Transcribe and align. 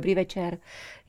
Dobrý 0.00 0.14
večer. 0.14 0.58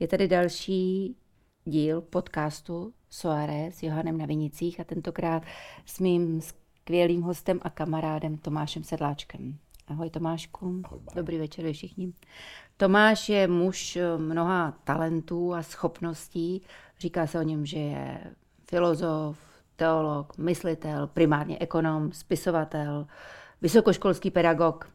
Je 0.00 0.08
tady 0.08 0.28
další 0.28 1.16
díl 1.64 2.00
podcastu 2.00 2.92
Soare 3.10 3.66
s 3.72 3.82
Johanem 3.82 4.18
na 4.18 4.26
Vinicích 4.26 4.80
a 4.80 4.84
tentokrát 4.84 5.42
s 5.86 6.00
mým 6.00 6.40
skvělým 6.40 7.22
hostem 7.22 7.60
a 7.62 7.70
kamarádem 7.70 8.38
Tomášem 8.38 8.84
Sedláčkem. 8.84 9.58
Ahoj 9.88 10.10
Tomášku. 10.10 10.82
Ahoj, 10.84 11.00
Dobrý 11.14 11.38
večer 11.38 11.64
vy 11.64 11.72
všichni. 11.72 12.12
Tomáš 12.76 13.28
je 13.28 13.48
muž 13.48 13.98
mnoha 14.16 14.78
talentů 14.84 15.54
a 15.54 15.62
schopností. 15.62 16.62
Říká 16.98 17.26
se 17.26 17.38
o 17.38 17.42
něm, 17.42 17.66
že 17.66 17.78
je 17.78 18.20
filozof, 18.70 19.38
teolog, 19.76 20.38
myslitel, 20.38 21.06
primárně 21.06 21.58
ekonom, 21.58 22.12
spisovatel, 22.12 23.06
vysokoškolský 23.62 24.30
pedagog. 24.30 24.92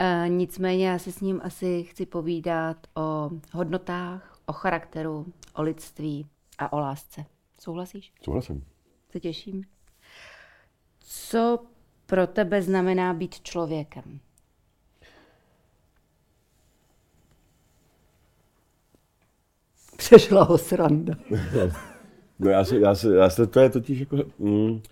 E, 0.00 0.28
nicméně 0.28 0.88
já 0.88 0.98
si 0.98 1.12
s 1.12 1.20
ním 1.20 1.40
asi 1.44 1.84
chci 1.84 2.06
povídat 2.06 2.86
o 2.96 3.30
hodnotách, 3.52 4.38
o 4.46 4.52
charakteru, 4.52 5.26
o 5.54 5.62
lidství 5.62 6.26
a 6.58 6.72
o 6.72 6.78
lásce. 6.78 7.24
Souhlasíš? 7.58 8.12
Souhlasím. 8.24 8.64
Se 9.10 9.20
těším. 9.20 9.64
Co 11.00 11.58
pro 12.06 12.26
tebe 12.26 12.62
znamená 12.62 13.14
být 13.14 13.40
člověkem? 13.40 14.20
Přešla 19.96 20.42
ho 20.42 20.58
sranda. 20.58 21.14
No 22.42 22.50
já 22.50 22.64
se, 22.64 22.78
já 22.78 22.94
se, 22.94 23.16
já 23.16 23.30
se 23.30 23.46
to 23.46 23.60
je 23.60 23.70
totiž 23.70 24.00
jako, 24.00 24.16
mm, 24.38 24.82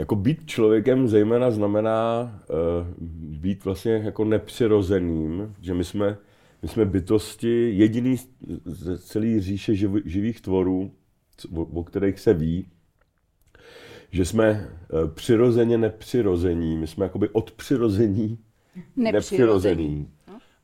jako 0.00 0.16
být 0.16 0.46
člověkem 0.46 1.08
zejména 1.08 1.50
znamená 1.50 2.32
uh, 2.50 3.06
být 3.38 3.64
vlastně 3.64 3.92
jako 3.92 4.24
nepřirozeným, 4.24 5.54
že 5.60 5.74
my 5.74 5.84
jsme, 5.84 6.16
my 6.62 6.68
jsme 6.68 6.84
bytosti 6.84 7.70
jediný 7.74 8.16
ze 8.64 8.98
celé 8.98 9.40
říše 9.40 9.74
živ, 9.74 9.90
živých 10.04 10.40
tvorů, 10.40 10.92
o, 11.56 11.62
o 11.62 11.84
kterých 11.84 12.20
se 12.20 12.34
ví, 12.34 12.66
že 14.10 14.24
jsme 14.24 14.68
uh, 14.92 15.10
přirozeně 15.10 15.78
nepřirození, 15.78 16.76
my 16.76 16.86
jsme 16.86 17.04
jakoby 17.04 17.28
od 17.28 17.50
přirození 17.50 18.38
nepřirození. 18.96 20.08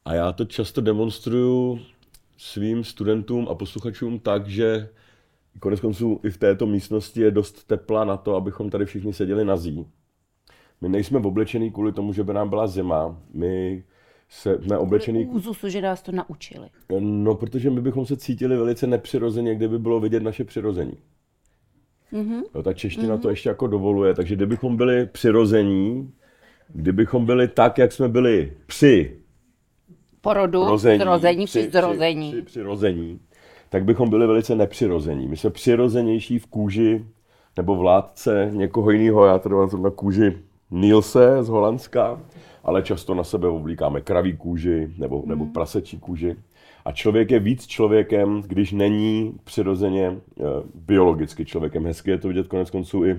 A 0.04 0.14
já 0.14 0.32
to 0.32 0.44
často 0.44 0.80
demonstruju 0.80 1.80
svým 2.36 2.84
studentům 2.84 3.48
a 3.50 3.54
posluchačům 3.54 4.18
tak, 4.18 4.48
že 4.48 4.88
konec 5.60 5.80
konců 5.80 6.20
i 6.24 6.30
v 6.30 6.38
této 6.38 6.66
místnosti 6.66 7.20
je 7.20 7.30
dost 7.30 7.64
tepla 7.64 8.04
na 8.04 8.16
to, 8.16 8.36
abychom 8.36 8.70
tady 8.70 8.84
všichni 8.84 9.12
seděli 9.12 9.44
na 9.44 9.56
zí. 9.56 9.86
My 10.80 10.88
nejsme 10.88 11.18
oblečení 11.18 11.70
kvůli 11.70 11.92
tomu, 11.92 12.12
že 12.12 12.24
by 12.24 12.34
nám 12.34 12.48
byla 12.48 12.66
zima. 12.66 13.20
My 13.34 13.84
se, 14.28 14.58
jsme 14.62 14.78
oblečený... 14.78 15.26
Úzusu, 15.26 15.68
že 15.68 15.80
nás 15.80 16.02
to 16.02 16.12
naučili. 16.12 16.68
No, 17.00 17.34
protože 17.34 17.70
my 17.70 17.80
bychom 17.80 18.06
se 18.06 18.16
cítili 18.16 18.56
velice 18.56 18.86
nepřirozeně, 18.86 19.54
kdyby 19.54 19.78
bylo 19.78 20.00
vidět 20.00 20.22
naše 20.22 20.44
přirození. 20.44 20.98
Mm-hmm. 22.12 22.42
No, 22.54 22.62
ta 22.62 22.72
čeština 22.72 23.16
mm-hmm. 23.16 23.20
to 23.20 23.30
ještě 23.30 23.48
jako 23.48 23.66
dovoluje, 23.66 24.14
takže 24.14 24.36
kdybychom 24.36 24.76
byli 24.76 25.06
přirození, 25.06 26.12
kdybychom 26.68 27.26
byli 27.26 27.48
tak, 27.48 27.78
jak 27.78 27.92
jsme 27.92 28.08
byli 28.08 28.52
při 28.66 29.18
porodu, 30.20 30.64
rození, 30.64 30.98
zrození, 30.98 31.46
při, 31.46 31.60
při 31.60 31.70
zrození. 31.70 32.32
Při, 32.32 32.42
při, 32.42 32.50
při 32.50 32.62
rození, 32.62 33.20
tak 33.76 33.84
bychom 33.84 34.10
byli 34.10 34.26
velice 34.26 34.56
nepřirození. 34.56 35.28
My 35.28 35.36
jsme 35.36 35.50
přirozenější 35.50 36.38
v 36.38 36.46
kůži 36.46 37.04
nebo 37.56 37.76
v 37.76 37.82
látce 37.82 38.50
někoho 38.52 38.90
jiného. 38.90 39.26
Já 39.26 39.38
tady 39.38 39.54
mám 39.54 39.82
na 39.82 39.90
kůži 39.90 40.38
Nielse 40.70 41.44
z 41.44 41.48
Holandska, 41.48 42.20
ale 42.64 42.82
často 42.82 43.14
na 43.14 43.24
sebe 43.24 43.48
oblíkáme 43.48 44.00
kraví 44.00 44.36
kůži 44.36 44.90
nebo, 44.98 45.22
nebo 45.26 45.44
hmm. 45.44 45.52
prasečí 45.52 45.98
kůži. 45.98 46.36
A 46.84 46.92
člověk 46.92 47.30
je 47.30 47.38
víc 47.38 47.66
člověkem, 47.66 48.42
když 48.46 48.72
není 48.72 49.34
přirozeně 49.44 50.06
e, 50.06 50.18
biologicky 50.74 51.44
člověkem. 51.44 51.84
Hezky 51.84 52.10
je 52.10 52.18
to 52.18 52.28
vidět 52.28 52.48
konec 52.48 52.70
konců 52.70 53.04
i 53.04 53.14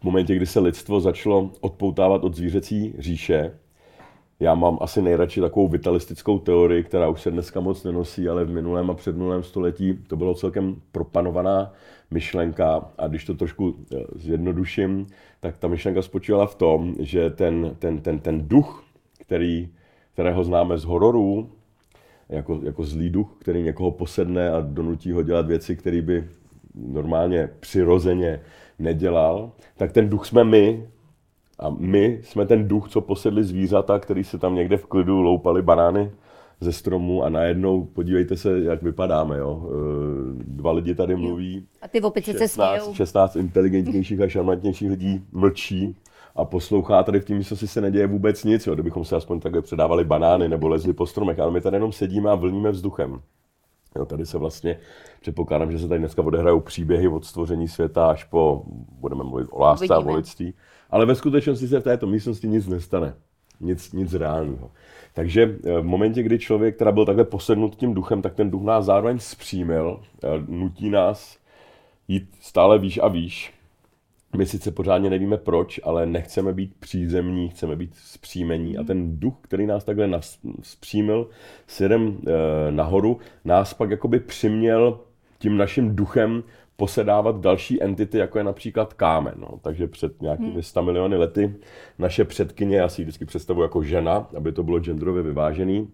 v 0.00 0.04
momentě, 0.04 0.34
kdy 0.34 0.46
se 0.46 0.60
lidstvo 0.60 1.00
začalo 1.00 1.50
odpoutávat 1.60 2.24
od 2.24 2.34
zvířecí 2.34 2.94
říše, 2.98 3.52
já 4.40 4.54
mám 4.54 4.78
asi 4.80 5.02
nejradši 5.02 5.40
takovou 5.40 5.68
vitalistickou 5.68 6.38
teorii, 6.38 6.84
která 6.84 7.08
už 7.08 7.20
se 7.20 7.30
dneska 7.30 7.60
moc 7.60 7.84
nenosí, 7.84 8.28
ale 8.28 8.44
v 8.44 8.50
minulém 8.50 8.90
a 8.90 8.94
předminulém 8.94 9.42
století 9.42 9.98
to 10.06 10.16
bylo 10.16 10.34
celkem 10.34 10.76
propanovaná 10.92 11.72
myšlenka. 12.10 12.90
A 12.98 13.06
když 13.06 13.24
to 13.24 13.34
trošku 13.34 13.74
eh, 13.94 13.96
zjednoduším, 14.14 15.06
tak 15.40 15.56
ta 15.58 15.68
myšlenka 15.68 16.02
spočívala 16.02 16.46
v 16.46 16.54
tom, 16.54 16.94
že 16.98 17.30
ten, 17.30 17.76
ten, 17.78 17.98
ten, 17.98 18.18
ten 18.18 18.48
duch, 18.48 18.84
který, 19.20 19.68
kterého 20.12 20.44
známe 20.44 20.78
z 20.78 20.84
hororů, 20.84 21.50
jako, 22.28 22.60
jako 22.62 22.84
zlý 22.84 23.10
duch, 23.10 23.36
který 23.38 23.62
někoho 23.62 23.90
posedne 23.90 24.50
a 24.50 24.60
donutí 24.60 25.12
ho 25.12 25.22
dělat 25.22 25.46
věci, 25.46 25.76
které 25.76 26.02
by 26.02 26.28
normálně 26.74 27.50
přirozeně 27.60 28.40
nedělal, 28.78 29.52
tak 29.76 29.92
ten 29.92 30.08
duch 30.08 30.26
jsme 30.26 30.44
my, 30.44 30.88
a 31.58 31.70
my 31.70 32.20
jsme 32.22 32.46
ten 32.46 32.68
duch, 32.68 32.88
co 32.88 33.00
posedli 33.00 33.44
zvířata, 33.44 33.98
který 33.98 34.24
se 34.24 34.38
tam 34.38 34.54
někde 34.54 34.76
v 34.76 34.86
klidu 34.86 35.20
loupali 35.20 35.62
banány 35.62 36.10
ze 36.60 36.72
stromu 36.72 37.22
a 37.24 37.28
najednou 37.28 37.84
podívejte 37.84 38.36
se, 38.36 38.60
jak 38.60 38.82
vypadáme. 38.82 39.38
Jo. 39.38 39.70
E, 39.70 40.44
dva 40.44 40.72
lidi 40.72 40.94
tady 40.94 41.16
mluví. 41.16 41.66
A 41.82 41.88
ty 41.88 42.00
opice 42.00 42.32
16, 42.32 42.38
se 42.38 42.48
smějou. 42.48 42.94
16 42.94 43.36
inteligentnějších 43.36 44.20
a 44.20 44.28
šarmantnějších 44.28 44.90
lidí 44.90 45.24
mlčí 45.32 45.96
a 46.36 46.44
poslouchá. 46.44 47.02
Tady 47.02 47.20
v 47.20 47.24
té 47.24 47.34
místnosti 47.34 47.66
se 47.66 47.80
neděje 47.80 48.06
vůbec 48.06 48.44
nic, 48.44 48.66
jo. 48.66 48.74
kdybychom 48.74 49.04
se 49.04 49.16
aspoň 49.16 49.40
takhle 49.40 49.62
předávali 49.62 50.04
banány 50.04 50.48
nebo 50.48 50.68
lezli 50.68 50.92
po 50.92 51.06
stromech, 51.06 51.38
ale 51.38 51.50
my 51.50 51.60
tady 51.60 51.76
jenom 51.76 51.92
sedíme 51.92 52.30
a 52.30 52.34
vlníme 52.34 52.70
vzduchem. 52.70 53.20
Jo, 53.96 54.06
tady 54.06 54.26
se 54.26 54.38
vlastně 54.38 54.78
předpokládám, 55.20 55.72
že 55.72 55.78
se 55.78 55.88
tady 55.88 55.98
dneska 55.98 56.22
odehrajou 56.22 56.60
příběhy 56.60 57.08
od 57.08 57.24
stvoření 57.24 57.68
světa 57.68 58.10
až 58.10 58.24
po, 58.24 58.62
budeme 59.00 59.24
mluvit 59.24 59.48
o 59.50 59.60
lásce 59.60 59.84
Uvidíme. 59.84 60.10
a 60.10 60.14
o 60.14 60.16
lidství. 60.16 60.54
Ale 60.90 61.06
ve 61.06 61.14
skutečnosti 61.14 61.68
se 61.68 61.80
v 61.80 61.84
této 61.84 62.06
místnosti 62.06 62.48
nic 62.48 62.66
nestane. 62.66 63.14
Nic, 63.60 63.92
nic 63.92 64.14
reálného. 64.14 64.70
Takže 65.14 65.42
eh, 65.64 65.80
v 65.80 65.84
momentě, 65.84 66.22
kdy 66.22 66.38
člověk 66.38 66.76
teda 66.76 66.92
byl 66.92 67.04
takhle 67.04 67.24
posednut 67.24 67.76
tím 67.76 67.94
duchem, 67.94 68.22
tak 68.22 68.34
ten 68.34 68.50
duch 68.50 68.62
nás 68.62 68.84
zároveň 68.84 69.18
zpřímil, 69.18 70.00
eh, 70.24 70.28
nutí 70.48 70.90
nás 70.90 71.38
jít 72.08 72.28
stále 72.40 72.78
výš 72.78 72.98
a 73.02 73.08
výš. 73.08 73.52
My 74.36 74.46
sice 74.46 74.70
pořádně 74.70 75.10
nevíme 75.10 75.36
proč, 75.36 75.80
ale 75.84 76.06
nechceme 76.06 76.52
být 76.52 76.74
přízemní, 76.80 77.48
chceme 77.48 77.76
být 77.76 77.94
zpříjmení. 77.94 78.78
A 78.78 78.84
ten 78.84 79.20
duch, 79.20 79.34
který 79.40 79.66
nás 79.66 79.84
takhle 79.84 80.20
zpřímil 80.62 81.28
směrem 81.66 82.18
e, 82.26 82.72
nahoru, 82.72 83.18
nás 83.44 83.74
pak 83.74 83.90
jakoby 83.90 84.20
přiměl 84.20 85.00
tím 85.38 85.56
naším 85.56 85.96
duchem 85.96 86.42
posedávat 86.76 87.40
další 87.40 87.82
entity, 87.82 88.18
jako 88.18 88.38
je 88.38 88.44
například 88.44 88.94
kámen. 88.94 89.34
No. 89.36 89.48
Takže 89.62 89.86
před 89.86 90.22
nějakými 90.22 90.62
100 90.62 90.80
hmm. 90.80 90.86
miliony 90.86 91.16
lety 91.16 91.54
naše 91.98 92.24
předkyně, 92.24 92.76
já 92.76 92.88
si 92.88 93.02
vždycky 93.02 93.24
představuji 93.24 93.62
jako 93.62 93.82
žena, 93.82 94.28
aby 94.36 94.52
to 94.52 94.62
bylo 94.62 94.78
genderově 94.78 95.22
vyvážený, 95.22 95.88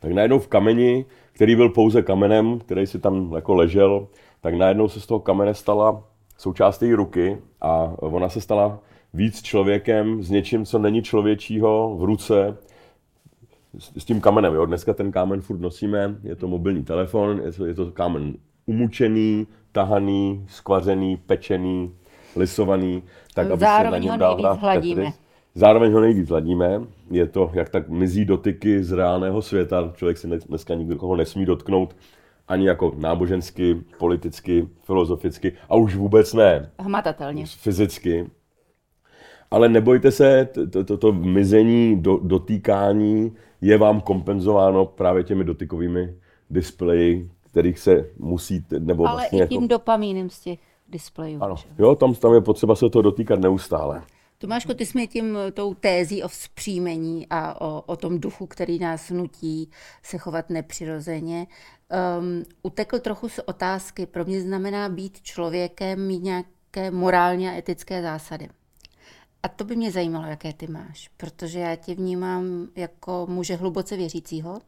tak 0.00 0.12
najednou 0.12 0.38
v 0.38 0.48
kameni, 0.48 1.04
který 1.32 1.56
byl 1.56 1.68
pouze 1.68 2.02
kamenem, 2.02 2.58
který 2.58 2.86
si 2.86 2.98
tam 2.98 3.32
jako 3.34 3.54
ležel, 3.54 4.08
tak 4.40 4.54
najednou 4.54 4.88
se 4.88 5.00
z 5.00 5.06
toho 5.06 5.20
kamene 5.20 5.54
stala 5.54 6.04
součást 6.38 6.82
její 6.82 6.94
ruky 6.94 7.38
a 7.60 7.92
ona 7.98 8.28
se 8.28 8.40
stala 8.40 8.80
víc 9.14 9.42
člověkem 9.42 10.22
s 10.22 10.30
něčím, 10.30 10.64
co 10.64 10.78
není 10.78 11.02
člověčího 11.02 11.96
v 11.96 12.04
ruce, 12.04 12.56
s, 13.78 13.92
s 13.96 14.04
tím 14.04 14.20
kamenem. 14.20 14.54
Jo? 14.54 14.66
Dneska 14.66 14.94
ten 14.94 15.12
kámen 15.12 15.40
furt 15.40 15.60
nosíme, 15.60 16.16
je 16.22 16.36
to 16.36 16.48
mobilní 16.48 16.84
telefon, 16.84 17.40
je 17.44 17.52
to, 17.52 17.66
je 17.66 17.74
to 17.74 17.90
kámen 17.90 18.34
umučený, 18.68 19.46
tahaný, 19.72 20.44
skvařený, 20.48 21.16
pečený, 21.16 21.94
lisovaný, 22.36 23.02
tak 23.34 23.50
aby 23.50 23.60
Zároveň 23.60 24.02
se 24.02 24.08
na 24.08 24.12
něm 24.12 24.20
dal 24.20 24.36
hrát 24.36 24.60
hladíme. 24.60 25.12
Zároveň 25.54 25.92
ho 25.92 26.00
nejvíc 26.00 26.28
hladíme. 26.28 26.80
Je 27.10 27.26
to, 27.26 27.50
jak 27.54 27.68
tak 27.68 27.88
mizí 27.88 28.24
dotyky 28.24 28.84
z 28.84 28.92
reálného 28.92 29.42
světa. 29.42 29.92
Člověk 29.96 30.18
si 30.18 30.26
dneska 30.26 30.74
nikoho 30.74 31.16
nesmí 31.16 31.44
dotknout 31.44 31.96
ani 32.48 32.66
jako 32.66 32.94
nábožensky, 32.96 33.80
politicky, 33.98 34.68
filozoficky 34.84 35.52
a 35.68 35.76
už 35.76 35.96
vůbec 35.96 36.34
ne. 36.34 36.70
Hmatatelně. 36.78 37.44
Fyzicky. 37.46 38.30
Ale 39.50 39.68
nebojte 39.68 40.10
se, 40.10 40.48
toto 40.54 40.84
to, 40.84 40.96
to 40.96 41.12
mizení, 41.12 42.02
do, 42.02 42.18
dotýkání 42.22 43.32
je 43.60 43.78
vám 43.78 44.00
kompenzováno 44.00 44.86
právě 44.86 45.24
těmi 45.24 45.44
dotykovými 45.44 46.14
displeji, 46.50 47.30
kterých 47.50 47.78
se 47.78 48.10
musí, 48.18 48.64
nebo 48.78 49.06
Ale 49.06 49.16
vlastně 49.16 49.44
i 49.44 49.48
tím 49.48 49.62
jako... 49.62 49.70
dopamínem 49.70 50.30
z 50.30 50.40
těch 50.40 50.58
displejů. 50.88 51.42
Ano, 51.42 51.54
jo, 51.78 51.94
tam, 51.94 52.14
tam 52.14 52.34
je 52.34 52.40
potřeba 52.40 52.76
se 52.76 52.90
to 52.90 53.02
dotýkat 53.02 53.40
neustále. 53.40 54.02
Tomáško, 54.38 54.74
ty 54.74 54.86
jsi 54.86 54.98
mi 54.98 55.06
tím 55.06 55.38
tou 55.52 55.74
tézí 55.74 56.22
o 56.22 56.28
vzpřímení 56.28 57.26
a 57.30 57.60
o, 57.60 57.82
o 57.86 57.96
tom 57.96 58.20
duchu, 58.20 58.46
který 58.46 58.78
nás 58.78 59.10
nutí 59.10 59.70
se 60.02 60.18
chovat 60.18 60.50
nepřirozeně, 60.50 61.46
um, 62.18 62.42
utekl 62.62 62.98
trochu 62.98 63.28
z 63.28 63.40
otázky. 63.46 64.06
Pro 64.06 64.24
mě 64.24 64.40
znamená 64.40 64.88
být 64.88 65.20
člověkem, 65.20 66.06
mít 66.06 66.22
nějaké 66.22 66.90
morálně 66.90 67.50
a 67.50 67.58
etické 67.58 68.02
zásady. 68.02 68.48
A 69.42 69.48
to 69.48 69.64
by 69.64 69.76
mě 69.76 69.92
zajímalo, 69.92 70.26
jaké 70.26 70.52
ty 70.52 70.66
máš, 70.66 71.10
protože 71.16 71.58
já 71.58 71.76
tě 71.76 71.94
vnímám 71.94 72.68
jako 72.76 73.26
muže 73.30 73.56
hluboce 73.56 73.96
věřícího, 73.96 74.60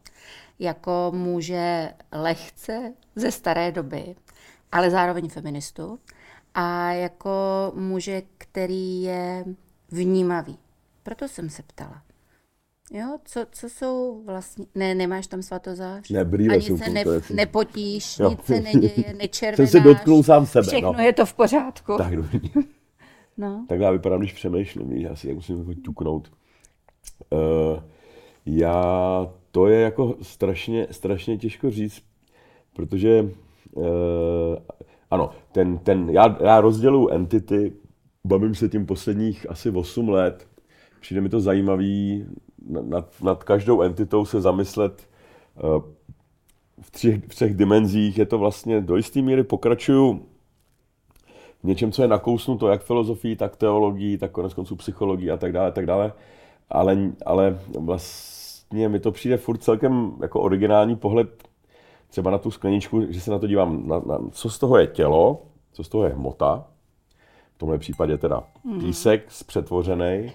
jako 0.59 1.13
muže 1.15 1.93
lehce 2.13 2.93
ze 3.17 3.31
staré 3.33 3.73
doby, 3.73 4.15
ale 4.73 4.91
zároveň 4.91 5.29
feministu 5.29 5.99
a 6.55 6.93
jako 6.93 7.31
muže, 7.75 8.23
který 8.39 9.03
je 9.03 9.45
vnímavý. 9.91 10.59
Proto 11.03 11.29
jsem 11.29 11.51
se 11.51 11.63
ptala. 11.63 12.03
Jo, 12.93 13.19
co, 13.25 13.47
co 13.51 13.69
jsou 13.69 14.23
vlastně... 14.27 14.67
Ne, 14.75 14.95
nemáš 14.95 15.27
tam 15.27 15.43
svatozář? 15.43 16.11
Ne, 16.11 16.25
brýle 16.25 16.55
Ani 16.55 16.63
jsou 16.63 16.79
se 16.79 16.91
ne, 16.91 17.05
nepotíš, 17.35 18.19
Jo. 18.19 18.31
nic 18.31 18.45
se 18.45 18.61
neděje, 18.61 19.15
nečervenáš. 19.19 19.71
Jsem 19.71 19.81
se 19.81 19.89
dotknul 19.89 20.23
sám 20.23 20.47
sebe, 20.47 20.67
Všechno 20.67 20.93
no. 20.93 21.03
je 21.03 21.13
to 21.13 21.27
v 21.27 21.35
pořádku. 21.35 21.97
Tak 21.99 22.17
dobrý. 22.17 22.41
No. 23.41 23.65
Tak 23.69 23.81
já 23.81 23.91
vypadám, 23.91 24.21
když 24.21 24.33
přemýšlím, 24.33 24.89
víš, 24.89 25.03
já 25.03 25.17
si 25.17 25.27
tak 25.27 25.37
musím 25.37 25.59
jako 25.59 25.75
ťuknout. 25.75 26.33
Uh, 27.31 27.83
já, 28.47 29.27
to 29.51 29.67
je 29.67 29.81
jako 29.81 30.17
strašně, 30.23 30.87
strašně 30.91 31.39
těžko 31.39 31.71
říct, 31.71 32.03
protože 32.73 33.31
uh, 33.73 33.85
ano, 35.11 35.31
ten, 35.53 35.79
ten, 35.79 36.11
já, 36.11 36.37
já 36.43 36.61
rozděluji 36.61 37.09
entity, 37.11 37.73
bavím 38.25 38.55
se 38.55 38.69
tím 38.69 38.87
posledních 38.87 39.51
asi 39.51 39.71
8 39.71 40.09
let, 40.09 40.49
přijde 41.01 41.21
mi 41.21 41.29
to 41.29 41.41
zajímavý 41.41 42.27
na- 42.69 42.83
nad, 42.83 43.23
nad 43.23 43.45
každou 43.45 43.83
entitou 43.83 44.25
se 44.25 44.41
zamyslet 44.41 45.09
uh, 45.63 45.83
v 46.81 46.91
třech, 46.91 47.25
v 47.25 47.29
třech 47.29 47.55
dimenzích. 47.55 48.19
Je 48.19 48.27
to 48.27 48.39
vlastně 48.39 48.81
do 48.81 48.97
jisté 48.97 49.23
míry 49.23 49.45
pokračuju 49.45 50.27
něčem, 51.63 51.93
co 51.93 52.03
je 52.03 52.09
nakousnuto 52.09 52.69
jak 52.69 52.83
filozofií, 52.83 53.37
tak 53.37 53.57
teologií, 53.57 54.19
tak 54.19 54.31
konec 54.31 54.55
konců 54.55 54.77
psychologií 54.77 55.31
a 55.31 55.37
tak 55.37 55.53
dále, 55.53 55.73
tak 55.73 55.87
dále. 55.87 56.13
Ale, 56.71 56.99
ale 57.27 57.59
vlastně 57.79 58.89
mi 58.89 59.01
to 59.01 59.13
přijde 59.13 59.37
furt 59.37 59.59
celkem 59.63 60.13
jako 60.21 60.41
originální 60.41 60.97
pohled 60.97 61.49
třeba 62.09 62.31
na 62.31 62.39
tu 62.39 62.51
skleničku, 62.51 63.13
že 63.13 63.21
se 63.21 63.31
na 63.31 63.39
to 63.39 63.47
dívám, 63.47 63.89
na, 63.89 63.99
na, 64.07 64.19
co 64.31 64.51
z 64.51 64.59
toho 64.59 64.79
je 64.79 64.87
tělo, 64.87 65.43
co 65.73 65.85
z 65.85 65.89
toho 65.89 66.05
je 66.05 66.11
hmota, 66.11 66.65
v 67.55 67.59
tomhle 67.59 67.79
případě 67.79 68.19
teda 68.19 68.43
písek 68.81 69.25
zpřetvořený, 69.33 70.05
eh, 70.05 70.33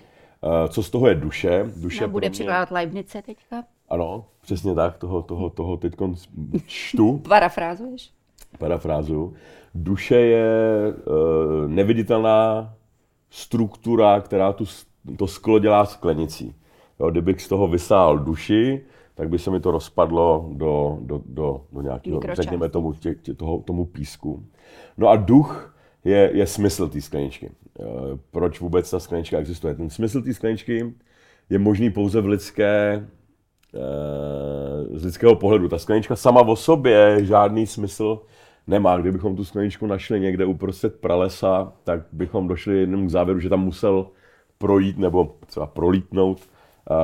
co 0.69 0.83
z 0.83 0.89
toho 0.89 1.07
je 1.07 1.15
duše. 1.15 1.65
duše 1.77 2.01
No, 2.03 2.09
bude 2.09 2.27
mě- 2.27 2.33
překládat 2.33 2.71
Leibnice 2.71 3.21
teďka? 3.21 3.63
Ano, 3.89 4.25
přesně 4.41 4.75
tak, 4.75 4.97
toho, 4.97 5.21
toho, 5.21 5.49
toho 5.49 5.77
teď 5.77 5.93
čtu 6.65 7.17
Parafrázuješ? 7.29 8.11
Parafrázu. 8.57 9.33
Duše 9.75 10.15
je 10.15 10.87
e, 10.87 10.93
neviditelná 11.67 12.73
struktura, 13.29 14.21
která 14.21 14.53
tu, 14.53 14.65
to 15.17 15.27
sklo 15.27 15.59
dělá 15.59 15.85
sklenicí. 15.85 16.55
Jo, 16.99 17.11
kdybych 17.11 17.41
z 17.41 17.47
toho 17.47 17.67
vysál 17.67 18.19
duši, 18.19 18.81
tak 19.15 19.29
by 19.29 19.39
se 19.39 19.51
mi 19.51 19.59
to 19.59 19.71
rozpadlo 19.71 20.49
do, 20.53 20.97
do, 21.01 21.21
do, 21.25 21.61
do 21.71 21.81
nějakého, 21.81 22.21
řekněme 22.33 22.69
tomu, 22.69 22.93
tě, 22.93 23.15
tě, 23.15 23.33
toho, 23.33 23.59
tomu 23.59 23.85
písku. 23.85 24.45
No 24.97 25.07
a 25.07 25.15
duch 25.15 25.75
je, 26.03 26.31
je 26.33 26.47
smysl 26.47 26.87
té 26.87 27.01
skleničky. 27.01 27.45
E, 27.45 27.51
proč 28.31 28.59
vůbec 28.59 28.91
ta 28.91 28.99
sklenička 28.99 29.37
existuje? 29.37 29.75
Ten 29.75 29.89
smysl 29.89 30.21
té 30.21 30.33
skleničky 30.33 30.93
je 31.49 31.59
možný 31.59 31.89
pouze 31.89 32.21
v 32.21 32.25
lidské 32.25 33.07
eh, 33.75 34.99
z 34.99 35.05
lidského 35.05 35.35
pohledu. 35.35 35.67
Ta 35.67 35.77
sklenička 35.77 36.15
sama 36.15 36.41
o 36.41 36.55
sobě 36.55 37.25
žádný 37.25 37.67
smysl 37.67 38.21
nemá. 38.67 38.97
Kdybychom 38.97 39.35
tu 39.35 39.43
skleničku 39.43 39.87
našli 39.87 40.19
někde 40.19 40.45
uprostřed 40.45 40.99
pralesa, 40.99 41.73
tak 41.83 41.99
bychom 42.11 42.47
došli 42.47 42.79
jenom 42.79 43.07
k 43.07 43.09
závěru, 43.09 43.39
že 43.39 43.49
tam 43.49 43.63
musel 43.63 44.07
projít 44.57 44.97
nebo 44.97 45.35
třeba 45.45 45.65
prolítnout, 45.65 46.39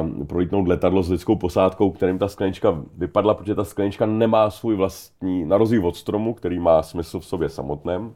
um, 0.02 0.28
prolítnout 0.28 0.68
letadlo 0.68 1.04
s 1.04 1.10
lidskou 1.10 1.36
posádkou, 1.36 1.92
kterým 1.92 2.20
ta 2.20 2.28
sklenička 2.28 2.84
vypadla, 2.98 3.34
protože 3.34 3.56
ta 3.56 3.64
sklenička 3.64 4.06
nemá 4.06 4.50
svůj 4.50 4.76
vlastní, 4.76 5.46
na 5.46 5.58
rozdíl 5.58 5.88
od 5.88 5.96
stromu, 5.96 6.34
který 6.34 6.60
má 6.60 6.82
smysl 6.82 7.20
v 7.20 7.26
sobě 7.26 7.50
samotném, 7.50 8.14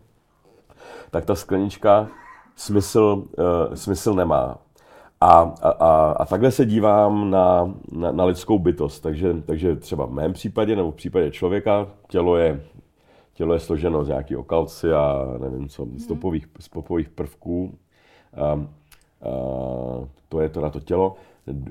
tak 1.11 1.25
ta 1.25 1.35
sklenička 1.35 2.07
smysl, 2.55 3.23
uh, 3.37 3.73
smysl 3.73 4.13
nemá. 4.13 4.57
A, 5.21 5.53
a, 5.61 5.69
a, 5.69 6.11
a 6.11 6.25
takhle 6.25 6.51
se 6.51 6.65
dívám 6.65 7.29
na, 7.29 7.73
na, 7.91 8.11
na 8.11 8.25
lidskou 8.25 8.59
bytost. 8.59 9.03
Takže, 9.03 9.33
takže 9.45 9.75
třeba 9.75 10.05
v 10.05 10.11
mém 10.11 10.33
případě, 10.33 10.75
nebo 10.75 10.91
v 10.91 10.95
případě 10.95 11.31
člověka, 11.31 11.87
tělo 12.07 12.37
je, 12.37 12.61
tělo 13.35 13.53
je 13.53 13.59
složeno 13.59 14.03
z 14.03 14.07
nějakého 14.07 14.43
kalci 14.43 14.93
a 14.93 15.25
nevím 15.41 15.69
co, 15.69 15.87
z 15.97 16.07
topových, 16.07 16.47
z 16.59 16.67
popových 16.67 17.09
prvků. 17.09 17.77
A, 18.33 18.43
a, 18.43 18.57
to 20.29 20.41
je 20.41 20.49
to 20.49 20.61
na 20.61 20.69
to 20.69 20.79
tělo. 20.79 21.15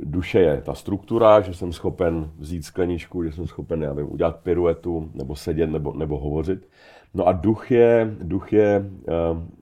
Duše 0.04 0.40
je 0.40 0.60
ta 0.60 0.74
struktura, 0.74 1.40
že 1.40 1.54
jsem 1.54 1.72
schopen 1.72 2.30
vzít 2.38 2.64
skleničku, 2.64 3.24
že 3.24 3.32
jsem 3.32 3.46
schopen, 3.46 3.82
já 3.82 3.92
vím, 3.92 4.12
udělat 4.12 4.36
piruetu, 4.36 5.10
nebo 5.14 5.36
sedět, 5.36 5.66
nebo, 5.66 5.92
nebo 5.92 6.18
hovořit. 6.18 6.68
No 7.14 7.26
a 7.26 7.32
duch 7.32 7.70
je, 7.70 8.16
duch 8.22 8.52
je, 8.52 8.84
eh, 9.08 9.12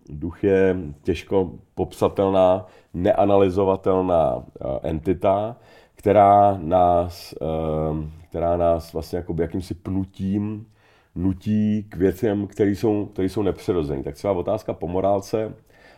duch 0.08 0.44
je 0.44 0.76
těžko 1.02 1.50
popsatelná, 1.75 2.66
neanalyzovatelná 2.94 4.44
eh, 4.44 4.78
entita, 4.82 5.56
která 5.94 6.58
nás, 6.62 7.34
eh, 7.43 8.08
která 8.28 8.56
nás 8.56 8.93
vlastně 8.93 9.16
jakoby 9.16 9.43
jakýmsi 9.43 9.75
pnutím 9.75 10.66
nutí 11.14 11.86
k 11.88 11.96
věcem, 11.96 12.46
které 12.46 12.70
jsou, 12.70 13.06
které 13.06 13.28
jsou 13.28 13.42
nepřirozené. 13.42 14.02
Tak 14.02 14.14
třeba 14.14 14.32
otázka 14.32 14.72
po 14.72 14.88
morálce, 14.88 15.54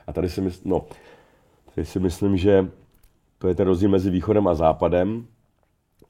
a 0.06 0.12
tady 0.12 0.28
si, 0.28 0.40
mysl, 0.40 0.60
no, 0.64 0.84
tady 1.74 1.84
si 1.84 2.00
myslím, 2.00 2.36
že 2.36 2.68
to 3.38 3.48
je 3.48 3.54
ten 3.54 3.66
rozdíl 3.66 3.90
mezi 3.90 4.10
východem 4.10 4.48
a 4.48 4.54
západem. 4.54 5.26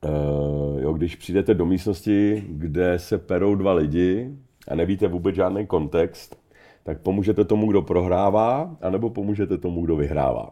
Uh, 0.04 0.80
jo, 0.82 0.92
když 0.92 1.16
přijdete 1.16 1.54
do 1.54 1.66
místnosti, 1.66 2.44
kde 2.48 2.98
se 2.98 3.18
perou 3.18 3.54
dva 3.54 3.72
lidi 3.72 4.30
a 4.68 4.74
nevíte 4.74 5.08
vůbec 5.08 5.34
žádný 5.34 5.66
kontext, 5.66 6.36
tak 6.82 7.00
pomůžete 7.00 7.44
tomu, 7.44 7.66
kdo 7.66 7.82
prohrává, 7.82 8.76
anebo 8.80 9.10
pomůžete 9.10 9.58
tomu, 9.58 9.84
kdo 9.84 9.96
vyhrává. 9.96 10.50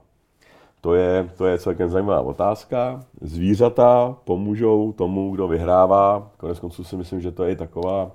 To 0.80 0.94
je, 0.94 1.30
to 1.36 1.46
je 1.46 1.58
celkem 1.58 1.90
zajímavá 1.90 2.20
otázka. 2.20 3.00
Zvířata 3.20 4.16
pomůžou 4.24 4.92
tomu, 4.92 5.30
kdo 5.30 5.48
vyhrává. 5.48 6.30
Konec 6.36 6.58
konců 6.58 6.84
si 6.84 6.96
myslím, 6.96 7.20
že 7.20 7.32
to 7.32 7.44
je 7.44 7.56
taková 7.56 8.10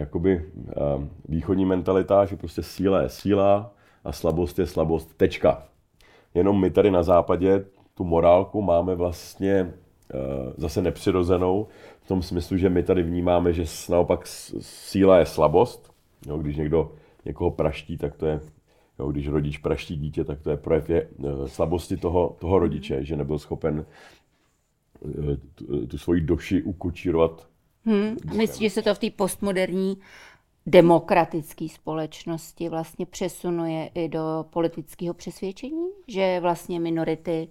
jakoby 0.00 0.50
uh, 0.54 1.04
východní 1.28 1.64
mentalita, 1.64 2.24
že 2.24 2.36
prostě 2.36 2.62
síla 2.62 3.02
je 3.02 3.08
síla 3.08 3.74
a 4.04 4.12
slabost 4.12 4.58
je 4.58 4.66
slabost. 4.66 5.14
Tečka. 5.16 5.62
Jenom 6.34 6.60
my 6.60 6.70
tady 6.70 6.90
na 6.90 7.02
západě 7.02 7.64
tu 7.94 8.04
morálku 8.04 8.62
máme 8.62 8.94
vlastně 8.94 9.52
eh, 9.52 10.18
zase 10.56 10.82
nepřirozenou, 10.82 11.66
v 12.00 12.08
tom 12.08 12.22
smyslu, 12.22 12.56
že 12.56 12.70
my 12.70 12.82
tady 12.82 13.02
vnímáme, 13.02 13.52
že 13.52 13.64
naopak 13.90 14.26
síla 14.60 15.18
je 15.18 15.26
slabost. 15.26 15.92
Jo, 16.26 16.38
když 16.38 16.56
někdo 16.56 16.92
někoho 17.24 17.50
praští, 17.50 17.98
tak 17.98 18.16
to 18.16 18.26
je, 18.26 18.40
jo, 18.98 19.10
když 19.10 19.28
rodič 19.28 19.58
praští 19.58 19.96
dítě, 19.96 20.24
tak 20.24 20.40
to 20.40 20.50
je 20.50 20.56
projev 20.56 20.90
je, 20.90 21.08
eh, 21.18 21.48
slabosti 21.48 21.96
toho, 21.96 22.36
toho 22.38 22.58
rodiče, 22.58 23.04
že 23.04 23.16
nebyl 23.16 23.38
schopen 23.38 23.84
eh, 25.04 25.36
tu, 25.54 25.86
tu 25.86 25.98
svoji 25.98 26.20
doši 26.20 26.62
ukočírovat 26.62 27.49
Hmm. 27.84 28.16
Myslíš, 28.36 28.72
že 28.72 28.74
se 28.74 28.82
to 28.82 28.94
v 28.94 28.98
té 28.98 29.10
postmoderní 29.10 29.98
demokratické 30.66 31.68
společnosti 31.68 32.68
vlastně 32.68 33.06
přesunuje 33.06 33.90
i 33.94 34.08
do 34.08 34.46
politického 34.50 35.14
přesvědčení? 35.14 35.88
Že 36.08 36.38
vlastně 36.40 36.80
minority 36.80 37.48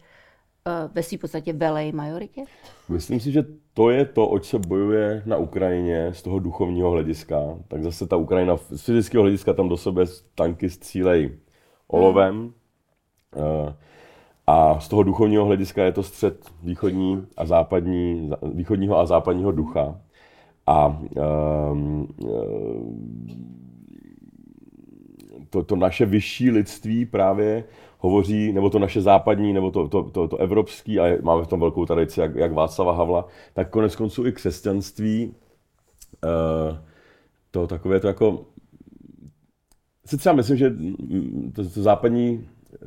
eh, 0.68 0.90
ve 0.94 1.04
své 1.04 1.18
podstatě 1.18 1.54
velej 1.54 1.92
majoritě? 1.92 2.44
Myslím 2.90 3.20
si, 3.20 3.32
že 3.32 3.46
to 3.74 3.90
je 3.90 4.06
to, 4.06 4.28
oč 4.28 4.46
se 4.46 4.60
bojuje 4.60 5.24
na 5.26 5.38
Ukrajině 5.38 6.14
z 6.14 6.22
toho 6.22 6.40
duchovního 6.40 6.92
hlediska. 6.92 7.36
Tak 7.68 7.84
zase 7.84 8.08
ta 8.08 8.16
Ukrajina 8.16 8.58
z 8.58 8.82
fyzického 8.82 9.22
hlediska 9.22 9.54
tam 9.54 9.70
do 9.70 9.78
sebe 9.78 10.06
tanky 10.36 10.70
střílej 10.70 11.40
olovem. 11.88 12.54
Eh, 13.36 13.74
A 14.48 14.80
z 14.80 14.88
toho 14.88 15.04
duchovního 15.04 15.46
hlediska 15.46 15.84
je 15.84 15.92
to 15.92 16.04
střed 16.04 16.52
východní 16.64 17.28
a 17.38 17.46
západní, 17.46 18.30
východního 18.54 18.98
a 18.98 19.06
západního 19.06 19.52
ducha. 19.52 20.02
A 20.70 21.02
um, 21.72 22.08
to, 25.50 25.64
to 25.64 25.76
naše 25.76 26.06
vyšší 26.06 26.52
lidství 26.52 27.06
právě 27.06 27.64
hovoří, 27.98 28.54
nebo 28.54 28.70
to 28.70 28.80
naše 28.80 29.02
západní, 29.02 29.54
nebo 29.54 29.72
to, 29.72 29.88
to, 29.88 30.04
to, 30.04 30.28
to 30.28 30.38
evropský, 30.38 31.00
a 31.00 31.22
máme 31.22 31.44
v 31.44 31.48
tom 31.48 31.60
velkou 31.60 31.86
tradici, 31.86 32.20
jak, 32.20 32.36
jak 32.36 32.54
Václava 32.54 32.96
Havla, 32.96 33.28
tak 33.54 33.70
konec 33.70 33.96
konců 33.96 34.28
i 34.28 34.32
křesťanství, 34.32 35.34
uh, 36.24 36.78
to 37.52 37.68
takové 37.68 38.00
to 38.00 38.08
jako, 38.08 38.46
si 40.06 40.18
třeba 40.18 40.36
myslím, 40.36 40.58
že 40.58 40.74
to, 41.56 41.70
to 41.70 41.82
západní 41.82 42.48
eh, 42.74 42.78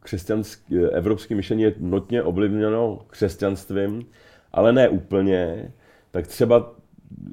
křesťanské, 0.00 0.88
evropské 0.90 1.34
myšlení 1.34 1.62
je 1.62 1.74
notně 1.78 2.22
ovlivněno 2.22 2.98
křesťanstvím, 3.06 4.06
ale 4.52 4.72
ne 4.72 4.88
úplně, 4.88 5.72
tak 6.10 6.26
třeba 6.26 6.78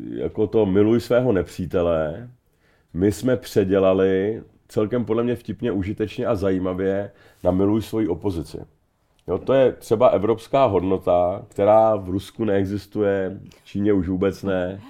jako 0.10 0.48
to 0.48 0.65
miluj 0.65 1.00
svého 1.00 1.32
nepřítele, 1.32 2.29
my 2.94 3.12
jsme 3.12 3.38
předělali 3.38 4.44
celkem 4.67 5.05
podle 5.05 5.24
mě 5.24 5.36
vtipně, 5.36 5.72
užitečně 5.72 6.25
a 6.25 6.36
zajímavě 6.36 7.12
na 7.44 7.51
miluj 7.51 7.82
svoji 7.82 8.08
opozici. 8.08 8.58
Jo, 9.27 9.38
to 9.38 9.53
je 9.53 9.72
třeba 9.72 10.08
evropská 10.08 10.65
hodnota, 10.65 11.41
která 11.48 11.96
v 11.96 12.10
Rusku 12.10 12.46
neexistuje, 12.46 13.39
v 13.63 13.65
Číně 13.65 13.94
už 13.94 14.10
vůbec 14.10 14.44
ne. 14.44 14.82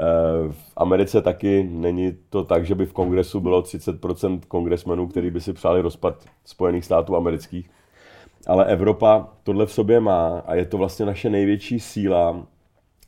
Eh, 0.00 0.52
v 0.52 0.72
Americe 0.76 1.22
taky 1.22 1.64
není 1.70 2.16
to 2.30 2.44
tak, 2.44 2.66
že 2.66 2.74
by 2.74 2.86
v 2.86 2.92
kongresu 2.92 3.40
bylo 3.40 3.62
30% 3.62 4.40
kongresmenů, 4.48 5.06
kteří 5.06 5.30
by 5.30 5.40
si 5.40 5.52
přáli 5.52 5.80
rozpad 5.80 6.24
Spojených 6.44 6.84
států 6.84 7.16
amerických. 7.16 7.70
Ale 8.46 8.64
Evropa 8.64 9.28
tohle 9.42 9.66
v 9.66 9.72
sobě 9.72 10.00
má 10.00 10.42
a 10.46 10.54
je 10.54 10.64
to 10.64 10.78
vlastně 10.78 11.06
naše 11.06 11.30
největší 11.30 11.80
síla. 11.80 12.46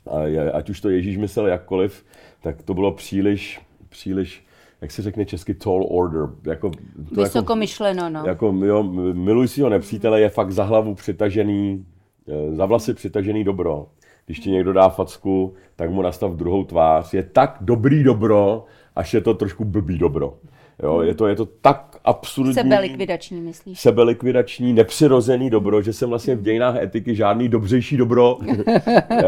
A 0.07 0.23
je, 0.23 0.53
ať 0.53 0.71
už 0.71 0.81
to 0.81 0.91
Ježíš 0.91 1.17
myslel 1.17 1.47
jakkoliv, 1.47 2.05
tak 2.41 2.63
to 2.63 2.75
bylo 2.75 2.93
příliš, 2.93 3.61
příliš 3.89 4.45
jak 4.85 4.91
se 4.91 5.03
řekne 5.03 5.25
česky, 5.25 5.55
tall 5.55 5.87
order. 5.91 6.29
Jako, 6.47 6.71
to 7.15 7.21
Vysoko 7.23 7.39
jako, 7.39 7.57
myšleno, 7.57 8.11
no. 8.11 8.23
Jako, 8.27 8.55
jo, 8.65 8.83
miluj 9.13 9.49
si 9.49 9.63
ho 9.63 9.69
nepřítele, 9.69 10.21
je 10.21 10.29
fakt 10.29 10.53
za 10.53 10.65
hlavu 10.65 10.95
přitažený, 10.95 11.87
eh, 12.29 12.55
za 12.55 12.67
vlasy 12.67 12.95
přitažený 12.95 13.45
dobro. 13.45 13.87
Když 14.27 14.41
ti 14.41 14.51
někdo 14.51 14.73
dá 14.73 14.89
facku, 14.89 15.55
tak 15.77 15.91
mu 15.91 16.03
nastav 16.03 16.33
druhou 16.33 16.65
tvář. 16.65 17.15
Je 17.15 17.23
tak 17.23 17.57
dobrý 17.61 18.05
dobro, 18.05 18.65
až 18.97 19.15
je 19.15 19.21
to 19.21 19.35
trošku 19.35 19.65
blbý 19.65 19.99
dobro. 19.99 20.35
Jo, 20.83 21.01
je, 21.01 21.15
to, 21.15 21.27
je 21.27 21.37
to 21.37 21.47
tak 21.47 22.01
absurdní... 22.05 22.55
Sebelikvidační, 22.55 23.41
myslíš? 23.41 23.81
Sebelikvidační, 23.81 24.73
nepřirozený 24.73 25.51
dobro, 25.51 25.83
že 25.83 25.93
jsem 25.93 26.09
vlastně 26.09 26.37
v 26.37 26.43
dějinách 26.43 26.77
etiky 26.77 27.15
žádný 27.15 27.49
dobřejší 27.49 27.97
dobro 27.97 28.39
eh, 29.11 29.23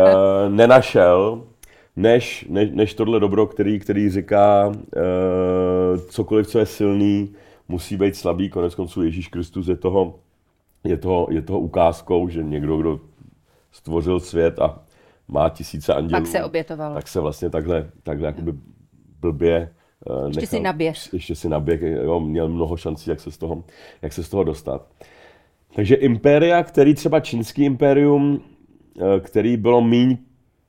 nenašel, 0.48 1.42
než, 1.96 2.46
než, 2.48 2.70
než 2.72 2.94
tohle 2.94 3.20
dobro, 3.20 3.46
který, 3.46 3.78
který 3.78 4.10
říká, 4.10 4.66
uh, 4.66 4.74
cokoliv, 6.10 6.46
co 6.46 6.58
je 6.58 6.66
silný, 6.66 7.34
musí 7.68 7.96
být 7.96 8.16
slabý. 8.16 8.50
Konec 8.50 8.74
konců 8.74 9.02
Ježíš 9.02 9.28
Kristus 9.28 9.68
je 9.68 9.76
toho, 9.76 10.18
je 10.84 10.96
toho, 10.96 11.28
je 11.30 11.42
toho 11.42 11.60
ukázkou, 11.60 12.28
že 12.28 12.42
někdo, 12.42 12.76
kdo 12.76 13.00
stvořil 13.72 14.20
svět 14.20 14.58
a 14.58 14.78
má 15.28 15.48
tisíce 15.48 15.94
andělů, 15.94 16.22
tak 16.22 16.26
se 16.26 16.44
obětoval. 16.44 16.94
Tak 16.94 17.08
se 17.08 17.20
vlastně 17.20 17.50
takhle, 17.50 17.90
takhle 18.02 18.26
jakoby 18.26 18.52
blbě 19.20 19.70
uh, 20.04 20.26
ještě 20.26 20.46
si 20.46 20.60
naběh. 20.60 20.96
Ještě 21.12 21.34
si 21.34 21.48
naběh, 21.48 21.82
jo, 21.82 22.20
měl 22.20 22.48
mnoho 22.48 22.76
šancí, 22.76 23.10
jak 23.10 23.20
se 23.20 23.30
z 23.30 23.38
toho, 23.38 23.64
jak 24.02 24.12
se 24.12 24.24
z 24.24 24.28
toho 24.28 24.44
dostat. 24.44 24.86
Takže 25.76 25.94
impéria, 25.94 26.62
který 26.62 26.94
třeba 26.94 27.20
čínský 27.20 27.64
impérium, 27.64 28.40
eh, 29.00 29.20
který 29.20 29.56
bylo 29.56 29.80
míň 29.80 30.18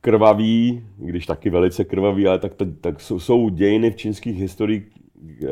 krvavý, 0.02 0.84
když 0.98 1.26
taky 1.26 1.50
velice 1.50 1.84
krvavý, 1.84 2.28
ale 2.28 2.40
tak, 2.40 2.56
tak, 2.56 2.68
tak 2.82 3.02
jsou, 3.02 3.20
jsou 3.20 3.50
dějiny 3.50 3.92
v 3.92 3.96
čínských 3.96 4.40
historiích, 4.40 4.84
eh, 5.44 5.48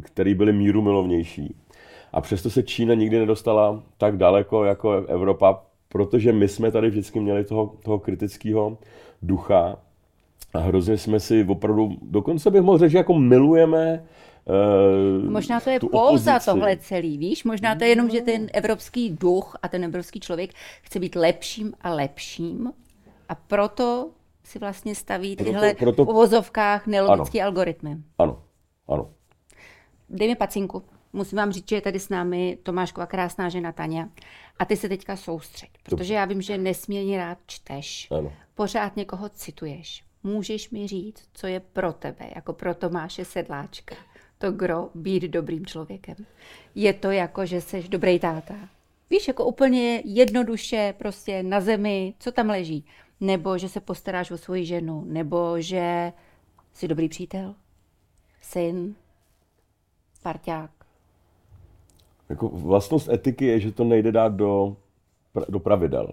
které 0.00 0.34
byly 0.34 0.52
míru 0.52 0.82
milovnější. 0.82 1.54
A 2.12 2.20
přesto 2.20 2.50
se 2.50 2.62
Čína 2.62 2.94
nikdy 2.94 3.18
nedostala 3.18 3.82
tak 3.98 4.16
daleko 4.16 4.64
jako 4.64 4.92
Evropa, 4.92 5.62
protože 5.88 6.32
my 6.32 6.48
jsme 6.48 6.70
tady 6.70 6.90
vždycky 6.90 7.20
měli 7.20 7.44
toho, 7.44 7.74
toho 7.84 7.98
kritického 7.98 8.78
ducha 9.22 9.76
a 10.54 10.58
hrozně 10.58 10.98
jsme 10.98 11.20
si 11.20 11.44
opravdu, 11.44 11.96
dokonce 12.02 12.50
bych 12.50 12.62
mohl 12.62 12.78
říct, 12.78 12.90
že 12.90 12.98
jako 12.98 13.14
milujeme 13.18 14.04
Uh, 14.46 15.30
Možná 15.30 15.60
to 15.60 15.70
je 15.70 15.80
pouza 15.80 16.38
tohle 16.38 16.76
celý, 16.76 17.18
víš? 17.18 17.44
Možná 17.44 17.74
to 17.74 17.84
je 17.84 17.90
jenom, 17.90 18.10
že 18.10 18.20
ten 18.20 18.46
evropský 18.52 19.10
duch 19.10 19.56
a 19.62 19.68
ten 19.68 19.84
evropský 19.84 20.20
člověk 20.20 20.50
chce 20.82 20.98
být 20.98 21.16
lepším 21.16 21.72
a 21.80 21.94
lepším 21.94 22.72
a 23.28 23.34
proto 23.34 24.10
si 24.42 24.58
vlastně 24.58 24.94
staví 24.94 25.36
tyhle 25.36 25.74
proto, 25.74 25.84
proto... 25.84 26.04
v 26.04 26.08
uvozovkách 26.08 26.86
nelogické 26.86 27.42
algoritmy. 27.42 27.96
Ano, 28.18 28.42
ano. 28.88 29.10
Dej 30.08 30.28
mi 30.28 30.36
pacinku. 30.36 30.82
Musím 31.12 31.38
vám 31.38 31.52
říct, 31.52 31.68
že 31.68 31.76
je 31.76 31.80
tady 31.80 31.98
s 31.98 32.08
námi 32.08 32.58
Tomášková 32.62 33.06
krásná 33.06 33.48
žena 33.48 33.72
Tania. 33.72 34.08
A 34.58 34.64
ty 34.64 34.76
se 34.76 34.88
teďka 34.88 35.16
soustřed, 35.16 35.68
protože 35.82 36.14
já 36.14 36.24
vím, 36.24 36.42
že 36.42 36.58
nesmírně 36.58 37.18
rád 37.18 37.38
čteš. 37.46 38.08
Ano. 38.18 38.32
Pořád 38.54 38.96
někoho 38.96 39.28
cituješ. 39.28 40.04
Můžeš 40.24 40.70
mi 40.70 40.86
říct, 40.86 41.28
co 41.32 41.46
je 41.46 41.60
pro 41.60 41.92
tebe, 41.92 42.26
jako 42.34 42.52
pro 42.52 42.74
Tomáše 42.74 43.24
Sedláčka, 43.24 43.94
to 44.38 44.52
gro 44.52 44.88
být 44.94 45.22
dobrým 45.22 45.66
člověkem. 45.66 46.16
Je 46.74 46.92
to 46.92 47.10
jako, 47.10 47.46
že 47.46 47.60
jsi 47.60 47.88
dobrý 47.88 48.18
táta. 48.18 48.54
Víš, 49.10 49.28
jako 49.28 49.44
úplně 49.44 50.02
jednoduše 50.04 50.94
prostě 50.98 51.42
na 51.42 51.60
zemi, 51.60 52.14
co 52.18 52.32
tam 52.32 52.48
leží 52.48 52.84
nebo 53.20 53.58
že 53.58 53.68
se 53.68 53.80
postaráš 53.80 54.30
o 54.30 54.38
svoji 54.38 54.64
ženu, 54.64 55.04
nebo 55.06 55.60
že 55.60 56.12
jsi 56.72 56.88
dobrý 56.88 57.08
přítel, 57.08 57.54
syn, 58.40 58.94
parťák. 60.22 60.70
Jako 62.28 62.48
vlastnost 62.48 63.08
etiky 63.08 63.46
je, 63.46 63.60
že 63.60 63.72
to 63.72 63.84
nejde 63.84 64.12
dát 64.12 64.32
do, 64.32 64.76
do 65.48 65.60
pravidel. 65.60 66.08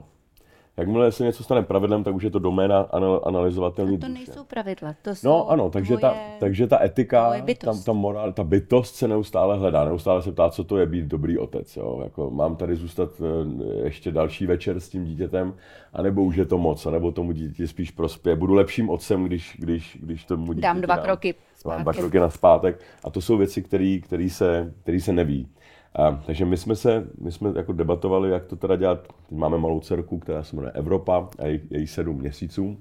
Jakmile 0.77 1.11
se 1.11 1.23
něco 1.23 1.43
stane 1.43 1.61
pravidlem, 1.61 2.03
tak 2.03 2.15
už 2.15 2.23
je 2.23 2.29
to 2.29 2.39
doména 2.39 2.79
analyzovatelný. 3.23 3.95
A 3.95 3.99
to 3.99 4.07
nejsou 4.07 4.43
pravidla, 4.43 4.95
to 5.01 5.09
no, 5.09 5.15
jsou 5.15 5.27
No 5.27 5.49
ano, 5.49 5.69
takže, 5.69 5.97
tvoje, 5.97 6.01
ta, 6.01 6.15
takže 6.39 6.67
ta 6.67 6.83
etika, 6.83 7.33
ta, 7.57 7.73
ta, 7.85 7.93
morál, 7.93 8.33
ta 8.33 8.43
bytost 8.43 8.95
se 8.95 9.07
neustále 9.07 9.57
hledá, 9.57 9.85
neustále 9.85 10.21
se 10.21 10.31
ptá, 10.31 10.49
co 10.49 10.63
to 10.63 10.77
je 10.77 10.85
být 10.85 11.05
dobrý 11.05 11.37
otec. 11.37 11.77
Jo? 11.77 11.99
Jako, 12.03 12.29
mám 12.29 12.55
tady 12.55 12.75
zůstat 12.75 13.09
eh, 13.21 13.83
ještě 13.83 14.11
další 14.11 14.45
večer 14.45 14.79
s 14.79 14.89
tím 14.89 15.05
dítětem, 15.05 15.53
anebo 15.93 16.23
už 16.23 16.35
je 16.35 16.45
to 16.45 16.57
moc, 16.57 16.85
anebo 16.85 17.11
tomu 17.11 17.31
dítěti 17.31 17.67
spíš 17.67 17.91
prospěje. 17.91 18.35
Budu 18.35 18.53
lepším 18.53 18.89
otcem, 18.89 19.23
když, 19.23 19.57
když, 19.59 19.97
když 20.01 20.25
tomu 20.25 20.45
dítěti 20.45 20.61
dám 20.61 20.81
dva 20.81 20.95
dám, 20.95 21.05
kroky 21.05 21.35
Dám 21.65 21.83
dva 21.83 21.93
kroky 21.93 22.19
na 22.19 22.29
zpátek. 22.29 22.79
A 23.03 23.09
to 23.09 23.21
jsou 23.21 23.37
věci, 23.37 23.61
které 24.01 24.29
se, 24.29 24.73
se 24.99 25.13
neví. 25.13 25.47
A, 25.95 26.23
takže 26.25 26.45
my 26.45 26.57
jsme 26.57 26.75
se, 26.75 27.07
my 27.21 27.31
jsme 27.31 27.51
jako 27.55 27.73
debatovali, 27.73 28.29
jak 28.29 28.45
to 28.45 28.55
teda 28.55 28.75
dělat. 28.75 29.07
Teď 29.29 29.37
máme 29.37 29.57
malou 29.57 29.79
dcerku, 29.79 30.19
která 30.19 30.43
se 30.43 30.55
jmenuje 30.55 30.71
Evropa 30.71 31.29
a 31.39 31.45
je, 31.45 31.59
je 31.69 31.79
jí 31.79 31.87
sedm 31.87 32.15
měsíců. 32.15 32.77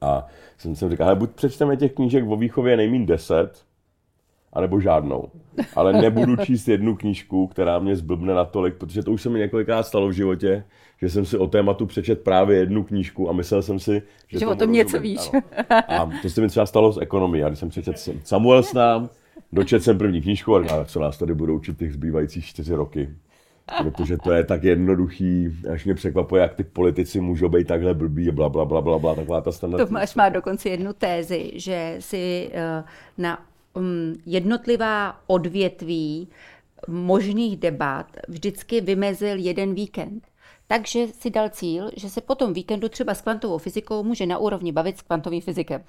A 0.00 0.26
jsem 0.58 0.76
si 0.76 0.90
říkal, 0.90 1.16
buď 1.16 1.30
přečteme 1.30 1.76
těch 1.76 1.92
knížek 1.92 2.24
o 2.28 2.36
výchově 2.36 2.76
nejmín 2.76 3.06
deset, 3.06 3.64
anebo 4.52 4.80
žádnou. 4.80 5.28
Ale 5.76 5.92
nebudu 5.92 6.36
číst 6.44 6.68
jednu 6.68 6.96
knížku, 6.96 7.46
která 7.46 7.78
mě 7.78 7.96
zblbne 7.96 8.34
natolik, 8.34 8.74
protože 8.74 9.02
to 9.02 9.12
už 9.12 9.22
se 9.22 9.28
mi 9.28 9.38
několikrát 9.38 9.82
stalo 9.82 10.08
v 10.08 10.12
životě, 10.12 10.64
že 11.00 11.10
jsem 11.10 11.24
si 11.24 11.38
o 11.38 11.46
tématu 11.46 11.86
přečet 11.86 12.22
právě 12.22 12.58
jednu 12.58 12.84
knížku 12.84 13.30
a 13.30 13.32
myslel 13.32 13.62
jsem 13.62 13.78
si, 13.78 14.02
že, 14.28 14.38
že 14.38 14.46
o 14.46 14.54
tom 14.54 14.72
něco 14.72 15.00
víš. 15.00 15.30
A 15.88 16.10
to 16.22 16.28
se 16.28 16.40
mi 16.40 16.48
třeba 16.48 16.66
stalo 16.66 16.92
z 16.92 16.98
ekonomie. 16.98 17.44
A 17.44 17.48
když 17.48 17.58
jsem 17.58 17.68
přečet 17.68 17.98
Samuel 18.24 18.62
Snám, 18.62 19.08
Dočet 19.52 19.82
jsem 19.82 19.98
první 19.98 20.22
knížku 20.22 20.56
a 20.56 20.62
říkal, 20.62 20.84
co 20.84 21.00
nás 21.00 21.18
tady 21.18 21.34
budou 21.34 21.56
učit 21.56 21.78
těch 21.78 21.92
zbývajících 21.92 22.46
čtyři 22.46 22.74
roky. 22.74 23.10
Protože 23.82 24.16
to 24.16 24.32
je 24.32 24.44
tak 24.44 24.64
jednoduchý, 24.64 25.56
až 25.72 25.84
mě 25.84 25.94
překvapuje, 25.94 26.42
jak 26.42 26.54
ty 26.54 26.64
politici 26.64 27.20
můžou 27.20 27.48
být 27.48 27.66
takhle 27.66 27.94
blbí, 27.94 28.30
bla, 28.30 28.48
bla, 28.48 28.64
bla, 28.64 28.80
bla, 28.80 28.98
bla 28.98 29.14
taková 29.14 29.40
ta 29.40 29.52
standardní. 29.52 29.86
Tomáš 29.86 30.14
má 30.14 30.28
dokonce 30.28 30.68
jednu 30.68 30.92
tézi, 30.92 31.52
že 31.54 31.96
si 31.98 32.50
uh, 32.52 32.88
na 33.18 33.46
um, 33.74 34.14
jednotlivá 34.26 35.20
odvětví 35.26 36.28
možných 36.88 37.56
debat 37.56 38.06
vždycky 38.28 38.80
vymezil 38.80 39.36
jeden 39.36 39.74
víkend. 39.74 40.26
Takže 40.66 41.06
si 41.06 41.30
dal 41.30 41.48
cíl, 41.48 41.90
že 41.96 42.08
se 42.08 42.20
po 42.20 42.34
tom 42.34 42.52
víkendu 42.52 42.88
třeba 42.88 43.14
s 43.14 43.20
kvantovou 43.20 43.58
fyzikou 43.58 44.02
může 44.02 44.26
na 44.26 44.38
úrovni 44.38 44.72
bavit 44.72 44.98
s 44.98 45.02
kvantovým 45.02 45.40
fyzikem. 45.40 45.82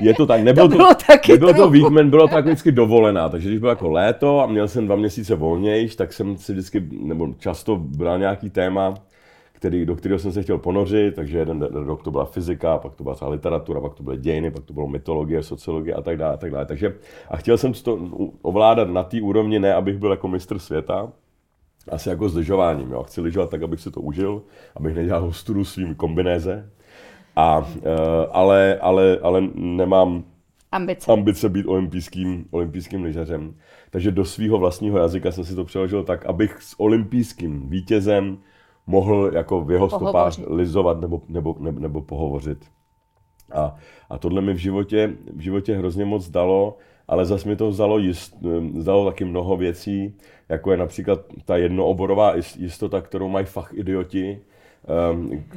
Je 0.00 0.14
to 0.14 0.26
tak, 0.26 0.42
nebylo 0.42 0.68
to, 0.68 0.76
bylo 0.76 0.94
to, 0.94 1.04
taky 1.06 1.32
nebylo 1.32 1.54
to 1.54 1.70
weekend, 1.70 2.10
bylo 2.10 2.28
to 2.28 2.34
tak 2.34 2.44
vždycky 2.44 2.72
dovolená, 2.72 3.28
takže 3.28 3.48
když 3.48 3.58
bylo 3.58 3.70
jako 3.70 3.88
léto 3.88 4.40
a 4.40 4.46
měl 4.46 4.68
jsem 4.68 4.86
dva 4.86 4.96
měsíce 4.96 5.34
volnějš, 5.34 5.96
tak 5.96 6.12
jsem 6.12 6.36
si 6.36 6.52
vždycky, 6.52 6.88
nebo 6.90 7.28
často 7.38 7.76
bral 7.76 8.18
nějaký 8.18 8.50
téma, 8.50 8.94
který, 9.52 9.86
do 9.86 9.96
kterého 9.96 10.18
jsem 10.18 10.32
se 10.32 10.42
chtěl 10.42 10.58
ponořit, 10.58 11.14
takže 11.14 11.38
jeden 11.38 11.62
rok 11.62 12.02
to 12.02 12.10
byla 12.10 12.24
fyzika, 12.24 12.78
pak 12.78 12.94
to 12.94 13.02
byla 13.02 13.14
třeba 13.14 13.30
literatura, 13.30 13.80
pak 13.80 13.94
to 13.94 14.02
byly 14.02 14.16
dějiny, 14.16 14.50
pak 14.50 14.64
to 14.64 14.72
bylo 14.72 14.86
mytologie, 14.86 15.42
sociologie 15.42 15.94
a 15.94 16.02
tak 16.02 16.16
dále. 16.16 16.34
A, 16.34 16.36
tak 16.36 16.50
dále. 16.50 16.66
Takže, 16.66 16.94
a 17.30 17.36
chtěl 17.36 17.58
jsem 17.58 17.72
to 17.72 17.98
ovládat 18.42 18.88
na 18.88 19.02
té 19.02 19.20
úrovni, 19.20 19.58
ne 19.58 19.74
abych 19.74 19.98
byl 19.98 20.10
jako 20.10 20.28
mistr 20.28 20.58
světa, 20.58 21.12
asi 21.88 22.08
jako 22.08 22.28
s 22.28 22.36
lyžováním. 22.36 22.90
Jo. 22.90 23.02
Chci 23.02 23.20
lyžovat 23.20 23.50
tak, 23.50 23.62
abych 23.62 23.80
si 23.80 23.90
to 23.90 24.00
užil, 24.00 24.42
abych 24.76 24.94
nedělal 24.94 25.32
studu 25.32 25.64
svým 25.64 25.94
kombinéze, 25.94 26.70
a, 27.36 27.58
uh, 27.58 27.66
ale, 28.30 28.78
ale, 28.78 29.18
ale 29.22 29.42
nemám 29.54 30.24
ambice, 30.72 31.12
ambice 31.12 31.48
být 31.48 31.66
olympijským, 31.66 32.46
olympijským 32.50 33.02
lyžařem. 33.02 33.54
Takže 33.90 34.10
do 34.10 34.24
svého 34.24 34.58
vlastního 34.58 34.98
jazyka 34.98 35.32
jsem 35.32 35.44
si 35.44 35.54
to 35.54 35.64
přeložil 35.64 36.04
tak, 36.04 36.26
abych 36.26 36.62
s 36.62 36.80
olympijským 36.80 37.70
vítězem 37.70 38.38
mohl 38.86 39.30
jako 39.34 39.60
v 39.60 39.70
jeho 39.70 39.88
stopách 39.88 40.32
lizovat 40.46 41.00
nebo, 41.00 41.22
nebo, 41.28 41.56
nebo, 41.58 41.80
nebo 41.80 42.00
pohovořit. 42.00 42.58
A, 43.52 43.76
a 44.10 44.18
tohle 44.18 44.40
mi 44.40 44.52
v 44.52 44.56
životě, 44.56 45.12
v 45.32 45.40
životě 45.40 45.76
hrozně 45.76 46.04
moc 46.04 46.28
dalo, 46.28 46.78
ale 47.08 47.26
zase 47.26 47.48
mi 47.48 47.56
to 47.56 47.68
vzalo, 47.68 47.98
jist, 47.98 48.36
vzalo 48.74 49.06
taky 49.06 49.24
mnoho 49.24 49.56
věcí, 49.56 50.14
jako 50.48 50.70
je 50.70 50.76
například 50.76 51.20
ta 51.44 51.56
jednooborová 51.56 52.34
jistota, 52.58 53.00
kterou 53.00 53.28
mají 53.28 53.46
fach 53.46 53.74
idioti, 53.74 54.40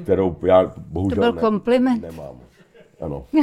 kterou 0.04 0.36
já 0.46 0.74
bohužel 0.78 1.16
to 1.16 1.22
byl 1.22 1.34
ne, 1.34 1.42
kompliment. 1.42 2.02
nemám. 2.02 2.40
Ano. 3.02 3.26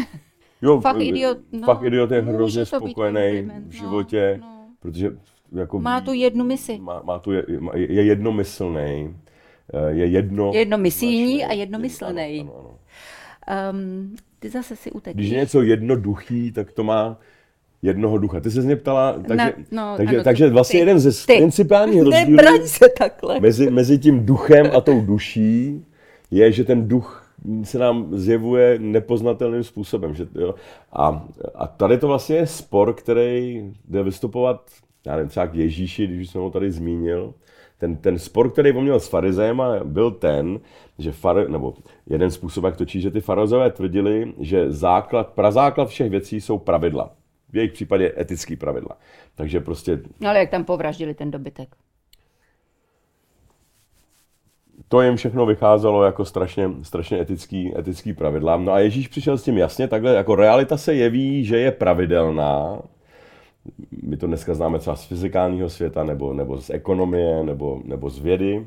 Jo, 0.62 0.80
Fakt 0.80 1.00
idiot, 1.00 1.38
no, 1.52 1.66
fakt 1.66 1.82
idiot 1.82 2.10
je 2.10 2.22
hrozně 2.22 2.64
spokojený 2.64 3.42
v 3.42 3.46
no, 3.46 3.70
životě, 3.70 4.38
no. 4.40 4.66
protože 4.80 5.10
jako 5.52 5.78
Má 5.78 6.00
tu 6.00 6.12
jednu 6.12 6.44
misi. 6.44 6.78
má, 6.78 7.02
má 7.02 7.18
tu 7.18 7.32
je, 7.32 7.44
je 7.74 8.02
jednomyslný, 8.02 9.16
eh, 9.74 9.90
je 9.90 10.06
jedno... 10.06 10.50
Jednomyslný 10.54 11.44
a 11.44 11.52
jednomyslný. 11.52 12.40
Ano, 12.40 12.52
ano, 12.52 12.78
ano. 13.48 13.70
Um, 13.72 14.16
ty 14.38 14.48
zase 14.48 14.76
si 14.76 14.90
utekl. 14.90 15.18
Když 15.18 15.30
je 15.30 15.38
něco 15.38 15.62
jednoduchý, 15.62 16.52
tak 16.52 16.72
to 16.72 16.84
má 16.84 17.18
jednoho 17.82 18.18
ducha. 18.18 18.40
Ty 18.40 18.50
se 18.50 18.60
mě 18.60 18.76
ptala, 18.76 19.12
takže, 19.12 19.36
Na- 19.36 19.52
no, 19.70 19.96
takže, 19.96 20.14
ano, 20.16 20.24
takže 20.24 20.50
vlastně 20.50 20.76
ty- 20.76 20.80
jeden 20.80 20.98
ze 20.98 21.26
ty. 21.26 21.36
principálních 21.36 22.02
rozdílů 22.02 22.38
se 22.64 22.86
takhle. 22.98 23.40
mezi, 23.40 23.70
mezi 23.70 23.98
tím 23.98 24.26
duchem 24.26 24.70
a 24.76 24.80
tou 24.80 25.00
duší 25.00 25.84
je, 26.30 26.52
že 26.52 26.64
ten 26.64 26.88
duch 26.88 27.26
se 27.62 27.78
nám 27.78 28.06
zjevuje 28.12 28.78
nepoznatelným 28.78 29.64
způsobem. 29.64 30.14
Že, 30.14 30.26
jo? 30.34 30.54
A, 30.92 31.28
a 31.54 31.66
tady 31.66 31.98
to 31.98 32.08
vlastně 32.08 32.36
je 32.36 32.46
spor, 32.46 32.94
který 32.94 33.64
jde 33.88 34.02
vystupovat, 34.02 34.70
já 35.06 35.16
nevím, 35.16 35.28
třeba 35.28 35.46
k 35.46 35.54
Ježíši, 35.54 36.06
když 36.06 36.20
už 36.20 36.28
jsem 36.32 36.40
ho 36.40 36.50
tady 36.50 36.70
zmínil. 36.72 37.34
Ten, 37.78 37.96
ten 37.96 38.18
spor, 38.18 38.50
který 38.50 38.72
on 38.72 38.82
měl 38.82 39.00
s 39.00 39.08
farizejem, 39.08 39.62
byl 39.84 40.10
ten, 40.10 40.60
že 40.98 41.12
far, 41.12 41.48
nebo 41.50 41.74
jeden 42.06 42.30
způsob, 42.30 42.64
jak 42.64 42.76
točí, 42.76 43.00
že 43.00 43.10
ty 43.10 43.20
farizové 43.20 43.70
tvrdili, 43.70 44.32
že 44.40 44.72
základ, 44.72 45.28
prazáklad 45.28 45.88
všech 45.88 46.10
věcí 46.10 46.40
jsou 46.40 46.58
pravidla. 46.58 47.10
V 47.52 47.56
jejich 47.56 47.72
případě 47.72 48.12
etický 48.18 48.56
pravidla. 48.56 48.98
Takže 49.34 49.60
prostě 49.60 50.00
No 50.20 50.28
ale 50.28 50.38
jak 50.38 50.50
tam 50.50 50.64
povraždili 50.64 51.14
ten 51.14 51.30
dobytek? 51.30 51.68
to 54.88 55.02
jim 55.02 55.16
všechno 55.16 55.46
vycházelo 55.46 56.04
jako 56.04 56.24
strašně, 56.24 56.70
strašně 56.82 57.20
etický, 57.20 57.78
etický 57.78 58.12
pravidla. 58.12 58.56
No 58.56 58.72
a 58.72 58.78
Ježíš 58.78 59.08
přišel 59.08 59.38
s 59.38 59.42
tím 59.42 59.58
jasně, 59.58 59.88
takhle 59.88 60.14
jako 60.14 60.34
realita 60.34 60.76
se 60.76 60.94
jeví, 60.94 61.44
že 61.44 61.58
je 61.58 61.72
pravidelná. 61.72 62.82
My 64.02 64.16
to 64.16 64.26
dneska 64.26 64.54
známe 64.54 64.78
třeba 64.78 64.96
z 64.96 65.04
fyzikálního 65.04 65.70
světa, 65.70 66.04
nebo, 66.04 66.32
nebo 66.34 66.60
z 66.60 66.70
ekonomie, 66.70 67.44
nebo, 67.44 67.80
nebo 67.84 68.10
z 68.10 68.18
vědy, 68.18 68.66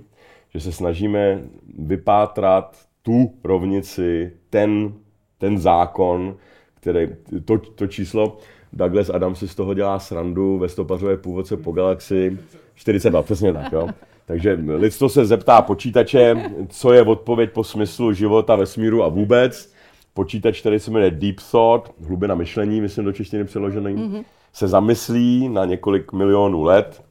že 0.50 0.60
se 0.60 0.72
snažíme 0.72 1.42
vypátrat 1.80 2.78
tu 3.02 3.34
rovnici, 3.44 4.32
ten, 4.50 4.94
ten 5.38 5.58
zákon, 5.58 6.38
který, 6.80 7.08
to, 7.46 7.58
to 7.58 7.88
číslo, 7.88 8.38
Douglas 8.74 9.10
Adams 9.10 9.40
si 9.40 9.48
z 9.48 9.56
toho 9.56 9.74
dělá 9.74 10.00
srandu 10.00 10.58
ve 10.58 10.70
stopařové 10.70 11.18
původce 11.18 11.58
po 11.58 11.72
galaxii 11.72 12.40
42, 12.76 13.22
přesně 13.22 13.54
tak, 13.54 13.72
jo. 13.72 13.90
Takže 14.26 14.60
lidstvo 14.76 15.10
se 15.10 15.26
zeptá 15.26 15.62
počítače, 15.62 16.52
co 16.70 16.94
je 16.94 17.02
odpověď 17.02 17.52
po 17.52 17.64
smyslu 17.64 18.14
života, 18.14 18.56
vesmíru 18.56 19.04
a 19.04 19.08
vůbec. 19.08 19.74
Počítač, 20.14 20.60
který 20.60 20.80
se 20.80 20.92
jmenuje 20.92 21.12
Deep 21.12 21.36
Thought, 21.52 21.92
hlubina 22.08 22.36
myšlení, 22.36 22.82
myslím 22.82 23.06
do 23.06 23.12
češtiny 23.12 23.44
přeložený, 23.44 23.96
mm-hmm. 23.96 24.24
se 24.54 24.68
zamyslí 24.68 25.50
na 25.50 25.66
několik 25.66 26.14
milionů 26.14 26.64
let 26.64 27.04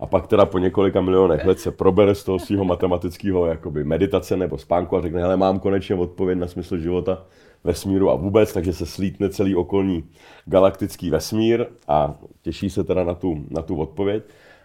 a 0.00 0.06
pak 0.06 0.26
teda 0.26 0.46
po 0.46 0.58
několika 0.58 1.00
milionech 1.00 1.44
let 1.44 1.60
se 1.60 1.70
probere 1.70 2.14
z 2.14 2.24
toho 2.24 2.38
svého 2.38 2.64
matematického 2.64 3.46
jakoby 3.46 3.84
meditace 3.84 4.36
nebo 4.36 4.58
spánku 4.58 4.96
a 4.96 5.02
řekne, 5.02 5.20
hele, 5.20 5.36
mám 5.36 5.58
konečně 5.58 5.94
odpověď 5.94 6.38
na 6.38 6.46
smysl 6.46 6.78
života, 6.78 7.24
vesmíru 7.64 8.10
a 8.10 8.14
vůbec, 8.14 8.52
takže 8.52 8.72
se 8.72 8.86
slítne 8.86 9.28
celý 9.28 9.56
okolní 9.56 10.04
galaktický 10.44 11.10
vesmír 11.10 11.66
a 11.88 12.14
těší 12.42 12.70
se 12.70 12.84
teda 12.84 13.04
na 13.04 13.14
tu, 13.14 13.44
na 13.50 13.62
tu 13.62 13.76
odpověď 13.76 14.22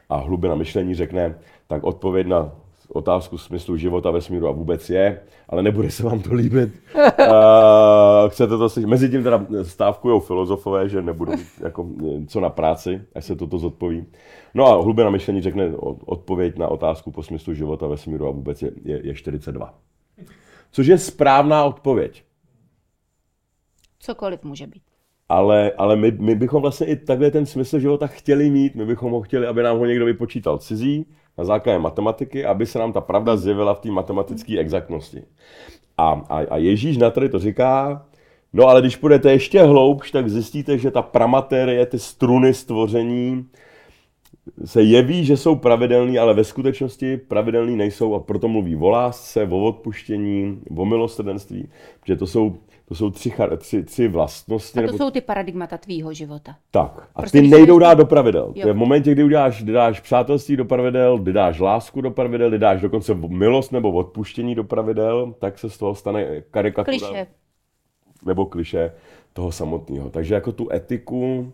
a 0.10 0.18
hlubina 0.18 0.56
myšlení 0.56 0.96
řekne, 0.96 1.36
tak 1.68 1.84
odpověď 1.84 2.28
na 2.28 2.52
otázku 2.94 3.38
smyslu 3.38 3.78
života, 3.78 4.12
vesmíru 4.12 4.48
a 4.48 4.52
vůbec 4.52 4.90
je, 4.90 5.22
ale 5.50 5.64
nebude 5.64 5.92
se 5.92 6.04
vám 6.04 6.20
to 6.20 6.34
líbit. 6.34 6.70
Uh, 7.20 8.30
chcete 8.30 8.58
to 8.58 8.70
slyšet? 8.70 8.88
Mezi 8.88 9.10
tím 9.10 9.24
teda 9.24 9.46
stávkujou 9.64 10.20
filozofové, 10.20 10.90
že 10.90 11.02
nebudou 11.02 11.34
jako 11.64 11.88
co 12.28 12.40
na 12.40 12.50
práci, 12.50 13.02
až 13.16 13.26
se 13.26 13.36
toto 13.36 13.58
zodpoví. 13.58 14.06
No 14.54 14.66
a 14.66 14.82
hlubina 14.82 15.10
myšlení 15.10 15.42
řekne, 15.42 15.72
odpověď 16.06 16.58
na 16.58 16.68
otázku 16.68 17.12
po 17.12 17.24
smyslu 17.24 17.54
života, 17.54 17.88
vesmíru 17.88 18.28
a 18.28 18.32
vůbec 18.32 18.62
je, 18.62 18.72
je, 18.84 19.08
je 19.08 19.14
42. 19.14 19.74
Což 20.72 20.88
je 20.88 20.98
správná 20.98 21.64
odpověď. 21.64 22.24
Cokoliv 24.04 24.44
může 24.44 24.68
být. 24.68 24.84
Ale, 25.30 25.72
ale 25.78 25.96
my, 25.96 26.12
my 26.12 26.36
bychom 26.36 26.62
vlastně 26.62 26.88
i 26.88 26.96
takhle 26.96 27.32
ten 27.32 27.46
smysl 27.46 27.80
života 27.80 28.08
chtěli 28.08 28.50
mít, 28.50 28.76
my 28.76 28.86
bychom 28.86 29.12
ho 29.12 29.22
chtěli, 29.22 29.48
aby 29.48 29.64
nám 29.64 29.78
ho 29.78 29.86
někdo 29.86 30.06
vypočítal 30.06 30.58
cizí, 30.58 31.06
na 31.38 31.44
základě 31.46 31.80
matematiky, 31.80 32.46
aby 32.46 32.66
se 32.66 32.80
nám 32.80 32.94
ta 32.94 33.02
pravda 33.02 33.38
zjevila 33.38 33.74
v 33.74 33.80
té 33.80 33.92
matematické 33.92 34.60
exaktnosti. 34.60 35.24
A, 35.98 36.12
a, 36.30 36.38
a 36.50 36.58
Ježíš 36.58 36.98
na 36.98 37.10
tady 37.10 37.30
to 37.30 37.40
říká, 37.40 38.06
no 38.54 38.68
ale 38.68 38.82
když 38.82 38.96
půjdete 38.96 39.32
ještě 39.32 39.64
hloubš, 39.64 40.12
tak 40.12 40.30
zjistíte, 40.30 40.78
že 40.78 40.92
ta 40.92 41.02
pramaterie, 41.02 41.86
ty 41.86 42.00
struny 42.00 42.54
stvoření, 42.54 43.46
se 44.66 44.82
jeví, 44.82 45.26
že 45.26 45.38
jsou 45.38 45.56
pravidelný, 45.56 46.20
ale 46.20 46.34
ve 46.34 46.44
skutečnosti 46.44 47.18
pravidelný 47.18 47.76
nejsou 47.76 48.14
a 48.16 48.20
proto 48.20 48.48
mluví 48.48 48.76
o 48.76 48.90
lásce, 48.90 49.48
o 49.48 49.64
odpuštění, 49.64 50.62
o 50.78 50.86
milosrdenství, 50.86 51.70
protože 52.00 52.16
to 52.16 52.28
jsou, 52.28 52.56
to 52.88 52.96
jsou 52.96 53.10
tři, 53.10 53.34
tři, 53.58 53.84
tři 53.84 54.08
vlastnosti. 54.08 54.80
A 54.80 54.82
to 54.82 54.86
nebo 54.86 54.98
jsou 54.98 55.12
ty 55.12 55.22
paradigmata 55.22 55.78
tvýho 55.78 56.14
života. 56.14 56.56
tak. 56.72 57.08
A 57.16 57.22
Prostě 57.22 57.42
ty 57.42 57.48
nejdou 57.48 57.80
dát 57.80 57.94
do 57.94 58.06
pravidel. 58.06 58.46
To 58.54 58.60
Jo. 58.60 58.68
je 58.68 58.74
v 58.74 58.78
momentě, 58.78 59.12
kdy 59.12 59.24
uděláš, 59.24 59.64
kdy 59.64 59.72
dáš 59.74 60.00
přátelství 60.00 60.58
do 60.58 60.66
pravidel, 60.66 61.18
kdy 61.18 61.34
dáš 61.34 61.60
lásku 61.60 62.02
do 62.02 62.12
pravidel, 62.12 62.50
kdy 62.50 62.60
dáš 62.60 62.82
dokonce 62.82 63.14
milost 63.28 63.72
nebo 63.72 63.92
odpuštění 63.92 64.56
do 64.56 64.64
pravidel, 64.64 65.36
tak 65.40 65.60
se 65.60 65.70
z 65.70 65.78
toho 65.78 65.96
stane 65.96 66.42
karikatura 66.52 66.98
Kliše. 66.98 67.28
nebo 68.26 68.46
kliše 68.46 68.92
toho 69.34 69.52
samotného. 69.52 70.10
Takže 70.10 70.34
jako 70.34 70.52
tu 70.52 70.74
etiku 70.74 71.52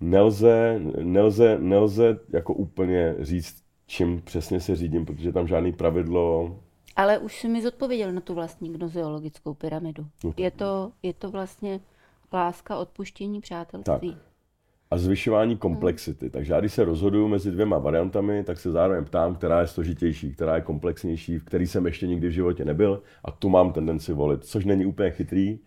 nelze, 0.00 0.80
nelze, 1.02 1.58
nelze 1.60 2.18
jako 2.32 2.54
úplně 2.54 3.14
říct, 3.20 3.56
čím 3.86 4.22
přesně 4.24 4.60
se 4.60 4.76
řídím, 4.76 5.06
protože 5.06 5.32
tam 5.32 5.46
žádný 5.48 5.72
pravidlo 5.72 6.56
Ale 6.98 7.18
už 7.18 7.40
jsi 7.40 7.48
mi 7.48 7.62
zodpověděl 7.62 8.12
na 8.12 8.20
tu 8.20 8.34
vlastní 8.34 8.72
gnozeologickou 8.72 9.54
pyramidu. 9.54 10.06
No 10.24 10.30
tak- 10.30 10.40
Je 10.40 10.50
to, 10.50 10.92
je 11.02 11.12
to 11.14 11.30
vlastně 11.30 11.80
láska, 12.32 12.76
odpuštění, 12.78 13.40
přátelství. 13.40 14.16
a 14.90 14.98
zvyšování 14.98 15.56
komplexity. 15.56 16.30
Takže 16.30 16.52
já 16.52 16.60
když 16.60 16.72
se 16.72 16.84
rozhoduju 16.84 17.28
mezi 17.28 17.50
dvěma 17.50 17.78
variantami, 17.78 18.44
tak 18.44 18.60
se 18.60 18.70
zároveň 18.70 19.04
ptám, 19.04 19.34
která 19.34 19.60
je 19.60 19.66
složitější, 19.66 20.32
která 20.34 20.54
je 20.56 20.60
komplexnější, 20.62 21.38
v 21.38 21.44
který 21.44 21.66
jsem 21.66 21.86
ještě 21.86 22.06
nikdy 22.06 22.28
v 22.28 22.32
životě 22.32 22.64
nebyl 22.64 23.02
a 23.24 23.30
tu 23.30 23.48
mám 23.48 23.72
tendenci 23.72 24.12
volit, 24.12 24.44
což 24.44 24.64
není 24.64 24.86
úplně 24.86 25.10
chytrý, 25.10 25.58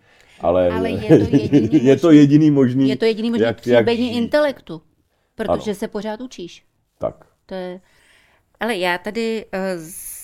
ale, 0.42 0.70
Ale 0.70 0.90
je 0.92 1.08
to 1.08 1.14
jediný 1.38 1.86
je 1.86 1.96
to 1.96 2.08
možný- 2.08 2.18
jediný 2.20 2.52
možný. 2.52 2.90
Je 2.90 2.98
to 2.98 3.06
jediný 3.06 3.30
možný 3.32 3.46
jak- 3.46 3.68
jak 3.68 3.88
intelektu, 3.88 4.82
protože 5.36 5.72
Ano. 5.72 5.76
se 5.76 5.88
pořád 5.88 6.22
učíš. 6.22 6.66
Tak. 6.98 7.26
To 7.46 7.54
je... 7.56 7.82
Ale 8.60 8.76
já 8.78 8.98
tady 8.98 9.46
uh, 9.54 9.82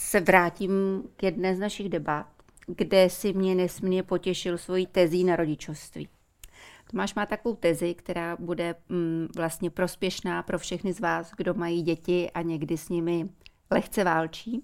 se 0.08 0.20
vrátím 0.20 1.04
k 1.15 1.24
jedné 1.24 1.56
z 1.56 1.60
našich 1.60 1.89
debat, 1.89 2.28
kde 2.67 3.10
si 3.10 3.34
mě 3.34 3.56
nesmírně 3.56 4.04
potěšil 4.04 4.58
svojí 4.58 4.88
tezí 4.88 5.24
na 5.24 5.36
rodičovství. 5.36 6.10
Tomáš 6.91 7.15
má 7.15 7.26
takovou 7.26 7.56
tezi, 7.56 7.93
která 7.93 8.38
bude 8.39 8.76
mm, 8.89 9.28
vlastně 9.36 9.70
prospěšná 9.70 10.43
pro 10.43 10.60
všechny 10.60 10.93
z 10.93 11.00
vás, 11.00 11.32
kdo 11.38 11.54
mají 11.54 11.82
děti 11.82 12.32
a 12.32 12.41
někdy 12.41 12.78
s 12.78 12.89
nimi 12.89 13.30
lehce 13.72 14.04
válčí, 14.04 14.63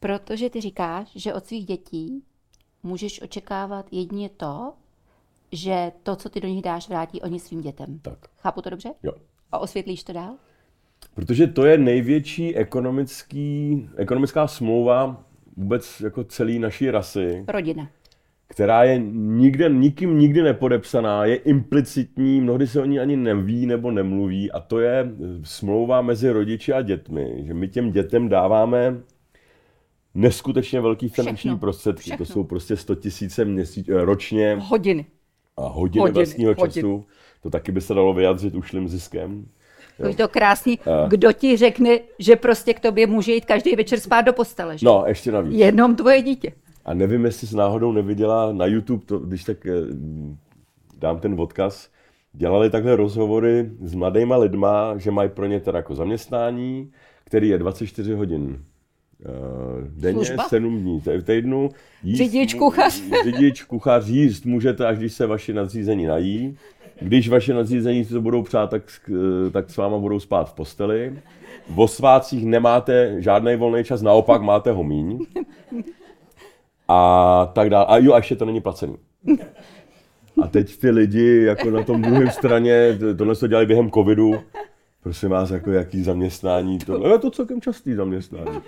protože 0.00 0.50
ty 0.50 0.60
říkáš, 0.60 1.12
že 1.14 1.34
od 1.34 1.46
svých 1.46 1.66
dětí 1.66 2.24
můžeš 2.82 3.22
očekávat 3.22 3.86
jedině 3.90 4.28
to, 4.28 4.72
že 5.52 5.92
to, 6.02 6.16
co 6.16 6.28
ty 6.28 6.40
do 6.40 6.48
nich 6.48 6.62
dáš, 6.62 6.88
vrátí 6.88 7.22
oni 7.22 7.40
svým 7.40 7.60
dětem. 7.60 7.98
Tak. 7.98 8.18
Chápu 8.36 8.62
to 8.62 8.70
dobře? 8.70 8.94
Jo. 9.02 9.12
A 9.52 9.58
osvětlíš 9.58 10.04
to 10.04 10.12
dál? 10.12 10.36
Protože 11.14 11.46
to 11.46 11.64
je 11.66 11.78
největší 11.78 12.56
ekonomický, 12.56 13.88
ekonomická 13.96 14.46
smlouva 14.46 15.24
vůbec 15.56 16.00
jako 16.00 16.24
celé 16.24 16.58
naší 16.58 16.90
rasy, 16.90 17.44
Rodina. 17.48 17.88
která 18.48 18.84
je 18.84 18.98
nikde, 19.12 19.68
nikým 19.68 20.18
nikdy 20.18 20.42
nepodepsaná, 20.42 21.24
je 21.24 21.36
implicitní, 21.36 22.40
mnohdy 22.40 22.66
se 22.66 22.80
o 22.82 22.84
ní 22.84 23.00
ani 23.00 23.16
neví 23.16 23.66
nebo 23.66 23.90
nemluví 23.90 24.52
a 24.52 24.60
to 24.60 24.78
je 24.80 25.10
smlouva 25.42 26.02
mezi 26.02 26.30
rodiči 26.30 26.72
a 26.72 26.82
dětmi, 26.82 27.42
že 27.46 27.54
my 27.54 27.68
těm 27.68 27.92
dětem 27.92 28.28
dáváme 28.28 29.00
neskutečně 30.14 30.80
velký 30.80 31.08
finanční 31.08 31.48
Všechno. 31.48 31.58
prostředky. 31.58 32.00
Všechno. 32.02 32.26
To 32.26 32.32
jsou 32.32 32.44
prostě 32.44 32.76
100 32.76 32.94
tisíce 32.94 33.46
eh, 33.88 34.04
ročně 34.04 34.56
Hodiny. 34.60 35.06
a 35.56 35.68
hodiny, 35.68 36.00
Hodiny, 36.00 36.14
vlastního 36.14 36.54
hodiny. 36.58 36.72
času. 36.82 37.04
To 37.42 37.50
taky 37.50 37.72
by 37.72 37.80
se 37.80 37.94
dalo 37.94 38.14
vyjádřit 38.14 38.54
ušlým 38.54 38.88
ziskem. 38.88 39.46
To 40.00 40.08
je 40.08 40.14
to 40.14 40.28
krásný. 40.28 40.78
A- 40.78 41.08
Kdo 41.08 41.32
ti 41.32 41.56
řekne, 41.56 41.98
že 42.18 42.36
prostě 42.36 42.74
k 42.74 42.80
tobě 42.80 43.06
může 43.06 43.32
jít 43.32 43.44
každý 43.44 43.76
večer 43.76 44.00
spát 44.00 44.20
do 44.22 44.32
postele, 44.32 44.78
že? 44.78 44.86
No, 44.86 45.04
ještě 45.06 45.32
navíc. 45.32 45.58
Jenom 45.58 45.96
tvoje 45.96 46.22
dítě. 46.22 46.52
A 46.84 46.94
nevím, 46.94 47.24
jestli 47.24 47.46
jsi 47.46 47.56
náhodou 47.56 47.92
neviděla 47.92 48.52
na 48.52 48.66
YouTube, 48.66 49.02
to, 49.06 49.18
když 49.18 49.44
tak 49.44 49.66
eh, 49.66 49.72
dám 50.98 51.20
ten 51.20 51.40
odkaz, 51.40 51.88
dělali 52.32 52.70
takhle 52.70 52.96
rozhovory 52.96 53.70
s 53.80 53.94
mladýma 53.94 54.36
lidma, 54.36 54.94
že 54.98 55.10
mají 55.10 55.30
pro 55.30 55.46
ně 55.46 55.60
teda 55.60 55.78
jako 55.78 55.94
zaměstnání, 55.94 56.90
který 57.24 57.48
je 57.48 57.58
24 57.58 58.12
hodin 58.14 58.64
Uh, 59.24 59.84
denně 60.00 60.14
Služba? 60.24 60.48
sedm 60.48 60.78
dní 60.80 61.00
v 61.00 61.22
týdnu. 61.22 61.68
Jíst 62.02 62.18
Řidič, 62.18 62.54
kuchař. 62.54 63.02
Řidič, 63.24 63.62
kuchař, 63.62 64.06
jíst 64.08 64.46
můžete, 64.46 64.86
až 64.86 64.98
když 64.98 65.12
se 65.12 65.26
vaši 65.26 65.52
nadřízení 65.52 66.06
nají. 66.06 66.56
Když 67.00 67.28
vaše 67.28 67.54
nadřízení 67.54 68.04
si 68.04 68.12
to 68.14 68.20
budou 68.20 68.42
přát, 68.42 68.70
tak, 68.70 68.82
eh, 69.46 69.50
tak 69.50 69.70
s 69.70 69.76
váma 69.76 69.98
budou 69.98 70.20
spát 70.20 70.50
v 70.50 70.52
posteli. 70.54 71.18
O 71.76 71.88
svácích 71.88 72.46
nemáte 72.46 73.14
žádný 73.18 73.56
volný 73.56 73.84
čas, 73.84 74.02
naopak 74.02 74.42
máte 74.42 74.72
ho 74.72 74.82
míň. 74.84 75.18
A 76.88 77.50
tak 77.52 77.70
dále. 77.70 77.84
A 77.88 77.96
jo, 77.96 78.12
a 78.12 78.16
ještě 78.16 78.36
to 78.36 78.44
není 78.44 78.60
placený. 78.60 78.96
A 80.42 80.46
teď 80.48 80.76
ty 80.80 80.90
lidi 80.90 81.42
jako 81.44 81.70
na 81.70 81.82
tom 81.82 82.02
druhém 82.02 82.30
straně, 82.30 82.96
to- 83.00 83.14
tohle 83.14 83.36
to 83.36 83.46
dělali 83.46 83.66
během 83.66 83.90
covidu, 83.90 84.34
prosím 85.02 85.28
vás, 85.30 85.50
jako 85.50 85.70
jaký 85.70 86.02
zaměstnání, 86.02 86.78
to 86.78 87.08
je 87.12 87.18
to 87.18 87.30
celkem 87.30 87.60
častý 87.60 87.94
zaměstnání. 87.94 88.58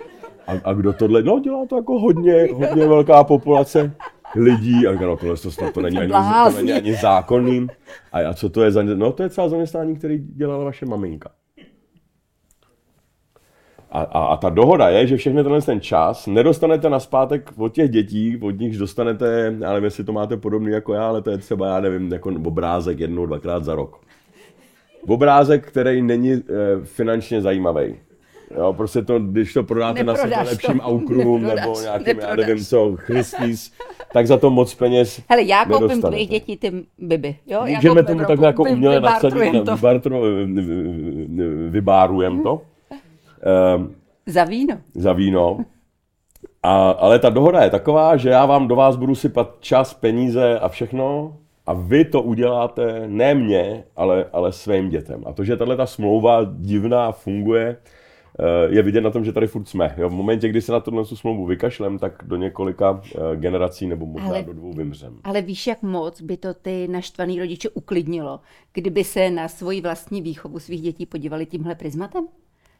A, 0.47 0.51
a 0.63 0.73
kdo 0.73 0.93
tohle, 0.93 1.23
no 1.23 1.39
dělá 1.39 1.65
to 1.65 1.75
jako 1.75 1.99
hodně, 1.99 2.47
hodně 2.53 2.87
velká 2.87 3.23
populace 3.23 3.93
lidí, 4.35 4.87
a 4.87 4.93
říká, 4.93 5.05
no 5.05 5.17
tohle 5.17 5.37
to 5.37 5.51
snad 5.51 5.73
to 5.73 5.81
není 5.81 5.97
ani, 5.97 6.11
to 6.51 6.57
není 6.57 6.73
ani 6.73 6.95
zákonným. 6.95 7.69
A, 8.11 8.29
a 8.29 8.33
co 8.33 8.49
to 8.49 8.63
je 8.63 8.71
za, 8.71 8.83
no 8.83 9.11
to 9.11 9.23
je 9.23 9.29
třeba 9.29 9.49
zaměstnání, 9.49 9.95
který 9.95 10.17
dělala 10.17 10.63
vaše 10.63 10.85
maminka. 10.85 11.29
A, 13.91 14.01
a, 14.01 14.25
a 14.25 14.37
ta 14.37 14.49
dohoda 14.49 14.89
je, 14.89 15.07
že 15.07 15.17
všechny 15.17 15.43
tenhle 15.43 15.61
ten 15.61 15.81
čas 15.81 16.27
nedostanete 16.27 16.89
na 16.89 16.99
zpátek 16.99 17.51
od 17.57 17.73
těch 17.73 17.89
dětí, 17.89 18.37
od 18.41 18.59
nichž 18.59 18.77
dostanete, 18.77 19.55
já 19.59 19.69
nevím, 19.69 19.83
jestli 19.83 20.03
to 20.03 20.13
máte 20.13 20.37
podobný 20.37 20.71
jako 20.71 20.93
já, 20.93 21.07
ale 21.07 21.21
to 21.21 21.31
je 21.31 21.37
třeba, 21.37 21.67
já 21.67 21.79
nevím, 21.79 22.13
jako 22.13 22.29
obrázek 22.29 22.99
jednou, 22.99 23.25
dvakrát 23.25 23.63
za 23.63 23.75
rok. 23.75 24.01
Obrázek, 25.07 25.67
který 25.67 26.01
není 26.01 26.31
e, 26.31 26.41
finančně 26.83 27.41
zajímavý. 27.41 27.95
Jo, 28.57 28.73
prostě 28.73 29.01
to, 29.01 29.19
když 29.19 29.53
to 29.53 29.63
prodáte 29.63 30.03
na 30.03 30.15
sebe 30.15 30.35
lepším 30.49 30.79
to. 30.79 31.09
nebo 31.09 31.37
Neprodáš, 31.37 31.81
nějakým, 31.83 32.07
já 32.07 32.13
neprodáš. 32.13 32.37
nevím 32.47 32.65
co, 32.65 32.95
Christie's, 32.97 33.71
tak 34.13 34.27
za 34.27 34.37
to 34.37 34.49
moc 34.49 34.75
peněz 34.75 35.21
Hele, 35.29 35.43
já 35.43 35.65
koupím 35.65 36.01
tvých 36.01 36.29
dětí 36.29 36.57
ty 36.57 36.71
biby, 36.97 37.35
jo? 37.47 37.61
Já 37.65 37.75
Můžeme 37.75 38.01
koupím 38.01 38.15
tomu 38.15 38.27
takhle 38.27 38.47
jako 38.47 38.63
uměle 38.63 38.95
vybartrujem 38.95 39.53
nadsadit, 39.53 39.65
to. 39.65 39.75
vybartru, 39.75 40.21
vybárujem 41.69 42.43
to. 42.43 42.61
Ehm, 43.75 43.95
Za 44.25 44.43
víno. 44.43 44.77
za 44.95 45.13
víno. 45.13 45.57
A, 46.63 46.89
ale 46.91 47.19
ta 47.19 47.29
dohoda 47.29 47.63
je 47.63 47.69
taková, 47.69 48.17
že 48.17 48.29
já 48.29 48.45
vám 48.45 48.67
do 48.67 48.75
vás 48.75 48.95
budu 48.95 49.15
sypat 49.15 49.55
čas, 49.59 49.93
peníze 49.93 50.59
a 50.59 50.69
všechno 50.69 51.35
a 51.65 51.73
vy 51.73 52.05
to 52.05 52.21
uděláte 52.21 53.03
ne 53.07 53.33
mě, 53.35 53.83
ale, 53.95 54.25
ale 54.33 54.51
svým 54.51 54.89
dětem. 54.89 55.23
A 55.25 55.33
to, 55.33 55.43
že 55.43 55.57
tahle 55.57 55.77
ta 55.77 55.85
smlouva 55.85 56.39
divná 56.57 57.11
funguje, 57.11 57.77
je 58.69 58.81
vidět 58.83 59.01
na 59.01 59.09
tom, 59.09 59.25
že 59.25 59.33
tady 59.33 59.47
furt 59.47 59.65
jsme. 59.65 59.95
Jo, 59.97 60.09
v 60.09 60.13
momentě, 60.13 60.49
kdy 60.49 60.61
se 60.61 60.71
na 60.71 60.79
tuhle 60.79 61.05
tu 61.05 61.15
smlouvu 61.15 61.45
vykašlem, 61.45 61.99
tak 61.99 62.23
do 62.25 62.35
několika 62.35 63.01
eh, 63.15 63.35
generací 63.35 63.87
nebo 63.87 64.05
možná 64.05 64.27
Ale- 64.27 64.43
do 64.43 64.53
dvou 64.53 64.73
vymřem. 64.73 65.19
Ale 65.23 65.41
víš, 65.41 65.67
jak 65.67 65.81
moc 65.81 66.21
by 66.21 66.37
to 66.37 66.53
ty 66.53 66.87
naštvaný 66.87 67.39
rodiče 67.39 67.69
uklidnilo, 67.69 68.39
kdyby 68.73 69.03
se 69.03 69.29
na 69.31 69.47
svoji 69.47 69.81
vlastní 69.81 70.21
výchovu 70.21 70.59
svých 70.59 70.81
dětí 70.81 71.05
podívali 71.05 71.45
tímhle 71.45 71.75
prismatem? 71.75 72.27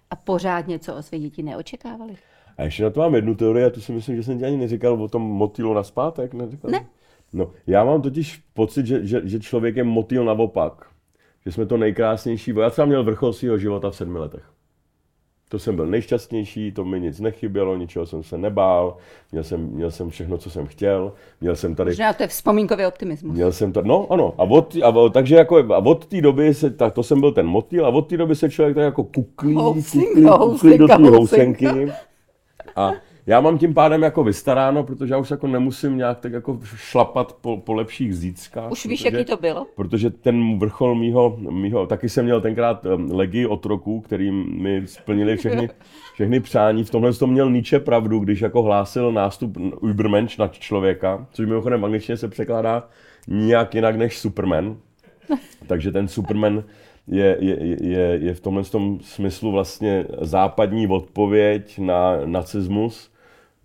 A 0.10 0.16
pořád 0.16 0.68
něco 0.68 0.96
o 0.96 1.02
svých 1.02 1.22
děti 1.22 1.44
neočekávali? 1.44 2.14
A 2.58 2.64
ještě 2.64 2.84
na 2.84 2.90
to 2.90 3.00
mám 3.00 3.16
jednu 3.16 3.36
teorii, 3.36 3.66
a 3.66 3.70
tu 3.70 3.82
si 3.82 3.92
myslím, 3.92 4.16
že 4.16 4.24
jsem 4.24 4.40
ti 4.40 4.46
ani 4.46 4.58
neříkal 4.58 5.04
o 5.04 5.08
tom 5.08 5.22
motýlu 5.22 5.74
na 5.74 5.84
zpátek. 5.84 6.34
Neříkal? 6.34 6.72
Ne. 6.72 6.86
No, 7.34 7.52
já 7.68 7.84
mám 7.84 8.02
totiž 8.02 8.44
pocit, 8.54 8.86
že, 8.86 9.06
že, 9.06 9.22
že 9.24 9.40
člověk 9.40 9.76
je 9.76 9.84
motýl 9.84 10.26
naopak. 10.26 10.86
Že 11.46 11.52
jsme 11.52 11.66
to 11.66 11.78
nejkrásnější. 11.78 12.54
Já 12.60 12.70
třeba 12.70 12.86
měl 12.86 13.04
vrchol 13.04 13.34
svého 13.34 13.58
života 13.58 13.90
v 13.90 13.96
sedmi 13.96 14.18
letech. 14.18 14.53
To 15.54 15.60
jsem 15.60 15.76
byl 15.76 15.88
nejšťastnější, 15.88 16.72
to 16.72 16.86
mi 16.86 17.00
nic 17.00 17.20
nechybělo, 17.20 17.76
ničeho 17.76 18.06
jsem 18.06 18.24
se 18.24 18.38
nebál, 18.38 18.98
měl 19.32 19.44
jsem, 19.44 19.62
měl 19.62 19.92
jsem 19.92 20.10
všechno, 20.10 20.38
co 20.38 20.50
jsem 20.50 20.68
chtěl, 20.68 21.14
měl 21.42 21.56
jsem 21.56 21.76
tady 21.76 21.92
Možná 21.92 22.14
to 22.14 22.24
je 22.24 22.28
vzpomínkový 22.28 22.86
optimismus. 22.86 23.34
Měl 23.36 23.52
jsem 23.52 23.74
to, 23.74 23.82
no 23.82 24.08
ano, 24.10 24.34
a 24.38 24.44
od, 24.44 24.76
a 24.84 25.10
takže 25.10 25.36
jako, 25.36 25.58
a 25.58 25.78
od 25.78 26.06
té 26.06 26.22
doby 26.22 26.54
se, 26.54 26.70
tak 26.70 26.94
to 26.94 27.04
jsem 27.04 27.20
byl 27.20 27.32
ten 27.32 27.46
motýl, 27.46 27.86
a 27.86 27.90
od 27.90 28.02
té 28.02 28.18
doby 28.18 28.36
se 28.36 28.50
člověk 28.50 28.76
tak 28.76 28.84
jako 28.84 29.04
kuklí, 29.04 29.54
Housing, 29.54 30.08
kuklí, 30.08 30.30
kuklí 30.52 30.78
do 30.78 30.88
té 30.88 30.94
housing, 30.94 31.16
housenky. 31.16 31.92
A 32.76 32.92
já 33.26 33.42
mám 33.42 33.58
tím 33.58 33.74
pádem 33.74 34.04
jako 34.04 34.24
vystaráno, 34.24 34.84
protože 34.84 35.14
já 35.14 35.18
už 35.18 35.32
jako 35.32 35.48
nemusím 35.48 35.98
nějak 35.98 36.20
tak 36.20 36.34
jako 36.34 36.60
šlapat 36.76 37.34
po, 37.34 37.58
po 37.58 37.74
lepších 37.74 38.16
zítřkách. 38.16 38.72
Už 38.72 38.86
víš, 38.86 39.04
protože, 39.04 39.18
jaký 39.18 39.30
to 39.30 39.38
bylo? 39.38 39.68
Protože 39.76 40.10
ten 40.10 40.60
vrchol 40.60 40.96
mýho, 40.96 41.38
mýho 41.38 41.88
taky 41.88 42.10
jsem 42.10 42.26
měl 42.26 42.42
tenkrát 42.42 42.86
legii 43.12 43.46
otroků, 43.46 44.02
který 44.02 44.32
mi 44.32 44.82
splnili 44.86 45.38
všechny, 45.38 45.70
všechny 46.14 46.40
přání. 46.40 46.84
V 46.84 46.90
tomhle 46.90 47.14
tom 47.14 47.32
měl 47.32 47.50
Nietzsche 47.50 47.80
pravdu, 47.80 48.20
když 48.20 48.42
jako 48.42 48.62
hlásil 48.62 49.12
nástup 49.12 49.58
Übermensch 49.90 50.38
na 50.38 50.48
člověka, 50.48 51.28
což 51.32 51.46
mimochodem 51.46 51.82
v 51.82 51.86
angličtině 51.86 52.18
se 52.18 52.28
překládá 52.28 52.88
nijak 53.28 53.76
jinak 53.76 53.96
než 53.96 54.18
Superman. 54.18 54.78
Takže 55.68 55.92
ten 55.92 56.08
Superman 56.08 56.64
je, 57.08 57.38
je, 57.40 57.78
je, 57.88 58.20
je 58.22 58.34
v 58.34 58.40
tomhle 58.40 58.64
tom 58.64 59.00
smyslu 59.02 59.52
vlastně 59.52 60.06
západní 60.22 60.88
odpověď 60.88 61.80
na 61.80 62.26
nacismus. 62.26 63.13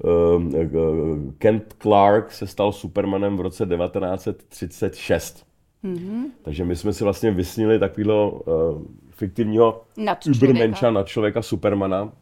Ehm, 0.04 0.50
eh, 0.54 0.68
Kent 1.38 1.74
Clark 1.78 2.32
se 2.32 2.46
stal 2.46 2.72
Supermanem 2.72 3.36
v 3.36 3.40
roce 3.40 3.66
1936. 3.66 5.46
Mm-hmm. 5.84 6.22
Takže 6.42 6.64
my 6.64 6.76
jsme 6.76 6.92
si 6.92 7.04
vlastně 7.04 7.30
vysnili 7.30 7.78
takového 7.78 8.30
uh, 8.30 8.82
fiktivního 9.10 9.82
Nad 9.96 10.22
člověka. 10.22 10.46
Übermenša 10.46 10.90
na 10.90 11.02
člověka 11.02 11.42
Supermana. 11.42 12.12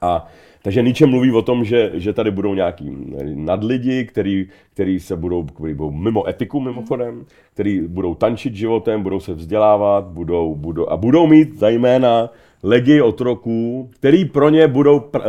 A 0.00 0.26
takže 0.62 0.82
Nietzsche 0.82 1.06
mluví 1.06 1.32
o 1.32 1.42
tom, 1.42 1.64
že, 1.64 1.90
že 1.94 2.12
tady 2.12 2.30
budou 2.30 2.54
nějaký 2.54 2.96
nadlidi, 3.34 4.04
který, 4.04 4.48
který 4.72 5.00
se 5.00 5.16
budou, 5.16 5.44
který 5.44 5.74
budou 5.74 5.90
mimo 5.90 6.28
etiku 6.28 6.60
mimochodem, 6.60 7.24
který 7.54 7.80
budou 7.80 8.14
tančit 8.14 8.54
životem, 8.54 9.02
budou 9.02 9.20
se 9.20 9.34
vzdělávat, 9.34 10.04
budou, 10.04 10.54
budou, 10.54 10.88
a 10.88 10.96
budou 10.96 11.26
mít 11.26 11.58
zejména 11.58 12.30
legy 12.62 13.02
otroků, 13.02 13.90
který 13.92 14.24
pro 14.24 14.48
ně 14.48 14.68
budou 14.68 15.00
pr, 15.00 15.18
uh, 15.18 15.24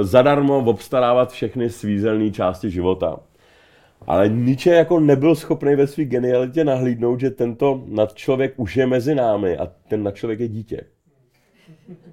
zadarmo 0.00 0.58
obstarávat 0.58 1.32
všechny 1.32 1.70
svízelné 1.70 2.30
části 2.30 2.70
života. 2.70 3.20
Ale 4.06 4.28
Nietzsche 4.28 4.70
jako 4.70 5.00
nebyl 5.00 5.34
schopný 5.34 5.74
ve 5.76 5.86
své 5.86 6.04
genialitě 6.04 6.64
nahlídnout, 6.64 7.20
že 7.20 7.30
tento 7.30 7.82
nadčlověk 7.86 8.54
už 8.56 8.76
je 8.76 8.86
mezi 8.86 9.14
námi 9.14 9.58
a 9.58 9.72
ten 9.88 10.02
nadčlověk 10.02 10.40
je 10.40 10.48
dítě. 10.48 10.80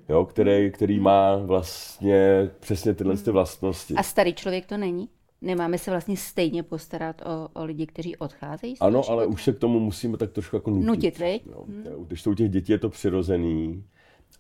Jo, 0.09 0.25
který, 0.25 0.71
který 0.71 0.99
má 0.99 1.35
vlastně 1.35 2.49
přesně 2.59 2.93
tyhle 2.93 3.17
ty 3.17 3.31
vlastnosti. 3.31 3.93
A 3.93 4.03
starý 4.03 4.33
člověk 4.33 4.65
to 4.65 4.77
není? 4.77 5.09
Nemáme 5.41 5.77
se 5.77 5.91
vlastně 5.91 6.17
stejně 6.17 6.63
postarat 6.63 7.21
o, 7.21 7.61
o 7.61 7.65
lidi, 7.65 7.85
kteří 7.85 8.15
odcházejí? 8.15 8.75
Ano, 8.79 9.01
ale 9.09 9.25
už 9.25 9.43
se 9.43 9.53
k 9.53 9.59
tomu 9.59 9.79
musíme 9.79 10.17
tak 10.17 10.31
trošku 10.31 10.55
jako 10.55 10.69
nutit. 10.69 10.87
Nutit, 10.87 11.19
viď? 11.19 11.43
Jo. 11.45 11.65
Když 12.07 12.23
to 12.23 12.31
u 12.31 12.33
těch 12.33 12.49
dětí 12.49 12.71
je 12.71 12.77
to 12.77 12.89
přirozený 12.89 13.83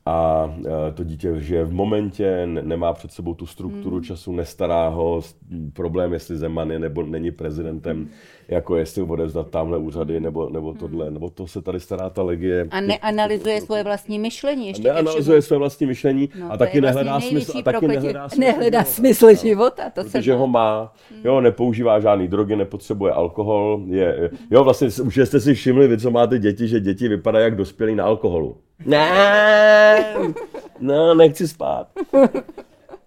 a 0.05 0.49
e, 0.89 0.91
to 0.91 1.03
dítě 1.03 1.33
žije 1.39 1.63
v 1.65 1.73
momentě, 1.73 2.45
ne- 2.45 2.61
nemá 2.63 2.93
před 2.93 3.11
sebou 3.11 3.33
tu 3.33 3.45
strukturu 3.45 3.95
Hmm. 3.95 4.03
času, 4.03 4.31
nestará 4.31 4.87
ho, 4.87 5.21
problém, 5.73 6.13
jestli 6.13 6.37
Zeman 6.37 6.71
je 6.71 6.79
nebo 6.79 7.03
není 7.03 7.31
prezidentem, 7.31 8.09
jako 8.47 8.75
jestli 8.75 9.01
odevzdat 9.01 9.49
tamhle 9.49 9.77
úřady 9.77 10.19
nebo, 10.19 10.49
nebo 10.49 10.73
tohle, 10.73 11.11
nebo 11.11 11.29
to 11.29 11.47
se 11.47 11.61
tady 11.61 11.79
stará 11.79 12.09
ta 12.09 12.21
legie. 12.23 12.61
Hmm. 12.61 12.69
A 12.71 12.81
neanalyzuje 12.81 13.61
svoje 13.61 13.83
vlastní 13.83 14.19
myšlení 14.19 14.67
ještě 14.67 14.83
Neanalyzuje 14.83 15.21
všemu. 15.21 15.41
své 15.41 15.57
vlastní 15.57 15.87
myšlení 15.87 16.29
No, 16.39 16.45
a 16.45 16.51
to 16.51 16.57
taky 16.57 16.77
je 16.77 16.81
vlastně 16.81 17.03
nehledá 17.03 17.19
smysl. 17.19 17.51
A 17.57 17.61
taky 17.61 17.87
nehledá 17.87 18.29
smysl. 18.29 18.41
Nehledá 18.41 18.79
života. 18.79 18.91
smysl 18.93 19.35
života, 19.35 19.89
to 19.89 20.03
se 20.03 20.09
Protože 20.09 20.33
ho 20.33 20.47
má, 20.47 20.93
jo, 21.23 21.41
nepoužívá 21.41 21.99
žádný 21.99 22.27
drogy, 22.27 22.55
nepotřebuje 22.55 23.11
alkohol, 23.11 23.81
je, 23.87 24.29
jo, 24.51 24.63
vlastně 24.63 24.87
už 25.03 25.17
jste 25.23 25.39
si 25.39 25.53
všimli, 25.53 25.87
vy, 25.87 25.97
co 25.97 26.11
máte 26.11 26.39
děti, 26.39 26.67
že 26.67 26.79
děti 26.79 27.07
vypadají 27.07 27.43
jak 27.43 27.55
dospělí 27.55 27.95
na 27.95 28.03
alkoholu. 28.05 28.57
Ne, 28.85 30.15
no, 30.79 31.15
nechci 31.15 31.47
spát. 31.47 31.87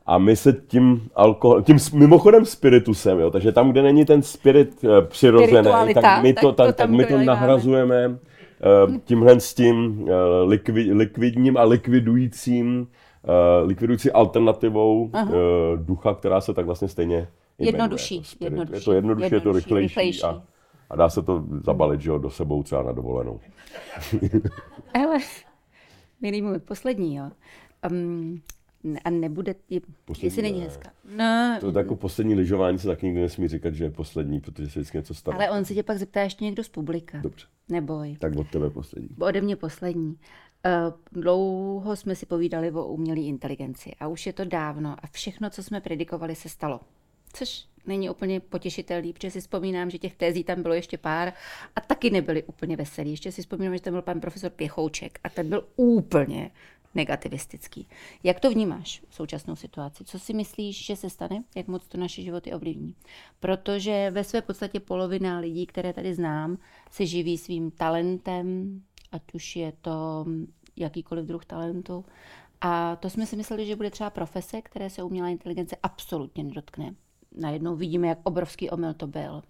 A 0.06 0.18
my 0.18 0.36
se 0.36 0.52
tím 0.52 1.08
alkohol, 1.14 1.62
tím 1.62 1.76
mimochodem 1.94 2.44
spiritusem, 2.44 3.18
jo, 3.18 3.30
takže 3.30 3.52
tam, 3.52 3.70
kde 3.70 3.82
není 3.82 4.04
ten 4.04 4.22
spirit 4.22 4.84
eh, 4.84 5.02
přirozený, 5.02 5.94
tak 5.94 6.22
my 6.22 6.32
tak 6.34 6.42
to, 6.42 6.52
to 6.52 6.52
tak, 6.52 6.66
tak 6.66 6.76
tam 6.76 6.96
my 6.96 7.04
to 7.06 7.18
nahrazujeme 7.18 8.04
eh, 8.04 8.98
tímhle 9.04 9.40
s 9.40 9.54
tím 9.54 10.06
eh, 10.08 10.12
likvi, 10.44 10.92
likvidním 10.92 11.56
a 11.56 11.62
likvidujícím, 11.62 12.86
eh, 13.24 13.64
likvidující 13.64 14.12
alternativou 14.12 15.10
eh, 15.14 15.26
ducha, 15.76 16.14
která 16.14 16.40
se 16.40 16.54
tak 16.54 16.66
vlastně 16.66 16.88
stejně 16.88 17.14
jmenuje 17.16 17.28
Jednodušší, 17.58 18.14
jako 18.14 18.26
spirit. 18.26 18.52
Je 18.52 18.60
jednodušší, 18.60 18.84
to 18.84 18.92
jednodušší, 18.92 19.34
je 19.34 19.40
to 19.40 19.48
jednodušší, 19.48 19.64
rychlejší, 19.64 19.88
rychlejší. 19.88 20.22
A, 20.22 20.42
a 20.90 20.96
dá 20.96 21.08
se 21.08 21.22
to 21.22 21.44
zabalit, 21.64 22.00
že 22.00 22.10
jo, 22.10 22.18
do 22.18 22.30
sebou 22.30 22.62
třeba 22.62 22.82
na 22.82 22.92
dovolenou. 22.92 23.40
Ale, 24.94 25.18
milý 26.20 26.42
můj, 26.42 26.58
poslední, 26.58 27.16
jo. 27.16 27.30
Um, 27.90 28.42
a 29.04 29.10
nebude, 29.10 29.54
je, 29.70 29.80
Poslední 30.04 30.26
jestli 30.26 30.42
není 30.42 30.58
ne. 30.58 30.64
hezká. 30.64 30.90
No, 31.16 31.56
To 31.72 31.78
jako 31.78 31.96
poslední 31.96 32.34
lyžování 32.34 32.78
se 32.78 32.88
taky 32.88 33.06
nikdo 33.06 33.20
nesmí 33.20 33.48
říkat, 33.48 33.74
že 33.74 33.84
je 33.84 33.90
poslední, 33.90 34.40
protože 34.40 34.70
se 34.70 34.78
vždycky 34.80 34.98
něco 34.98 35.14
stane. 35.14 35.36
ale 35.36 35.50
on 35.58 35.64
se 35.64 35.74
tě 35.74 35.82
pak 35.82 35.98
zeptá 35.98 36.20
ještě 36.22 36.44
někdo 36.44 36.64
z 36.64 36.68
publika. 36.68 37.18
Dobře, 37.20 37.46
Neboj. 37.68 38.16
tak 38.20 38.36
od 38.36 38.50
tebe 38.50 38.70
poslední. 38.70 39.08
Ode 39.20 39.40
mě 39.40 39.56
poslední. 39.56 40.18
Dlouho 41.12 41.96
jsme 41.96 42.14
si 42.16 42.26
povídali 42.26 42.70
o 42.70 42.86
umělé 42.86 43.20
inteligenci 43.20 43.90
a 44.00 44.08
už 44.08 44.26
je 44.26 44.32
to 44.32 44.44
dávno 44.44 44.96
a 45.02 45.06
všechno, 45.06 45.50
co 45.50 45.62
jsme 45.62 45.80
predikovali, 45.80 46.34
se 46.34 46.48
stalo. 46.48 46.80
Což 47.32 47.64
není 47.86 48.10
úplně 48.10 48.40
potěšitelný, 48.40 49.12
protože 49.12 49.30
si 49.30 49.40
vzpomínám, 49.40 49.90
že 49.90 49.98
těch 49.98 50.14
tézí 50.14 50.44
tam 50.44 50.62
bylo 50.62 50.74
ještě 50.74 50.98
pár 50.98 51.32
a 51.76 51.80
taky 51.80 52.10
nebyly 52.10 52.42
úplně 52.42 52.76
veselý. 52.76 53.10
Ještě 53.10 53.32
si 53.32 53.42
vzpomínám, 53.42 53.74
že 53.74 53.82
tam 53.82 53.92
byl 53.92 54.02
pan 54.02 54.20
profesor 54.20 54.50
Pěchouček 54.50 55.18
a 55.24 55.28
ten 55.28 55.48
byl 55.48 55.68
úplně 55.76 56.50
negativistický. 56.94 57.88
Jak 58.22 58.40
to 58.40 58.50
vnímáš 58.50 59.02
v 59.08 59.14
současnou 59.14 59.56
situaci? 59.56 60.04
Co 60.04 60.18
si 60.18 60.34
myslíš, 60.34 60.86
že 60.86 60.96
se 60.96 61.10
stane? 61.10 61.44
Jak 61.56 61.68
moc 61.68 61.88
to 61.88 61.98
naše 61.98 62.22
životy 62.22 62.52
ovlivní? 62.52 62.94
Protože 63.40 64.10
ve 64.10 64.24
své 64.24 64.42
podstatě 64.42 64.80
polovina 64.80 65.38
lidí, 65.38 65.66
které 65.66 65.92
tady 65.92 66.14
znám, 66.14 66.58
se 66.90 67.06
živí 67.06 67.38
svým 67.38 67.70
talentem, 67.70 68.80
ať 69.12 69.22
už 69.32 69.56
je 69.56 69.72
to 69.80 70.24
jakýkoliv 70.76 71.26
druh 71.26 71.44
talentu. 71.44 72.04
A 72.60 72.96
to 72.96 73.10
jsme 73.10 73.26
si 73.26 73.36
mysleli, 73.36 73.66
že 73.66 73.76
bude 73.76 73.90
třeba 73.90 74.10
profese, 74.10 74.62
které 74.62 74.90
se 74.90 75.02
umělá 75.02 75.28
inteligence 75.28 75.76
absolutně 75.82 76.44
nedotkne. 76.44 76.94
Najednou 77.34 77.76
vidíme, 77.76 78.08
jak 78.08 78.18
obrovský 78.22 78.70
omyl 78.70 78.94
to 78.94 79.06
byl 79.06 79.42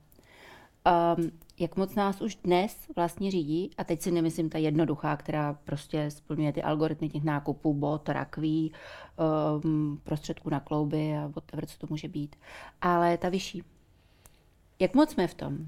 um, 0.87 1.31
jak 1.61 1.77
moc 1.77 1.95
nás 1.95 2.21
už 2.21 2.37
dnes 2.37 2.77
vlastně 2.97 3.31
řídí, 3.31 3.71
a 3.79 3.85
teď 3.85 4.03
si 4.03 4.11
nemyslím 4.11 4.49
ta 4.49 4.59
jednoduchá, 4.59 5.17
která 5.17 5.59
prostě 5.65 6.11
splňuje 6.11 6.53
ty 6.53 6.63
algoritmy 6.63 7.09
těch 7.09 7.25
nákupů, 7.25 7.75
bot, 7.75 8.09
rakví, 8.09 8.73
um, 9.65 10.01
prostředků 10.05 10.51
na 10.51 10.61
klouby 10.61 11.17
a 11.17 11.27
whatever, 11.27 11.67
co 11.67 11.79
to 11.79 11.87
může 11.91 12.09
být, 12.09 12.37
ale 12.81 13.19
ta 13.19 13.29
vyšší. 13.29 13.63
Jak 14.79 14.95
moc 14.95 15.11
jsme 15.11 15.27
v 15.27 15.35
tom? 15.35 15.59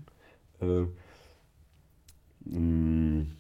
Uh, 0.63 0.89
mm, 2.59 3.33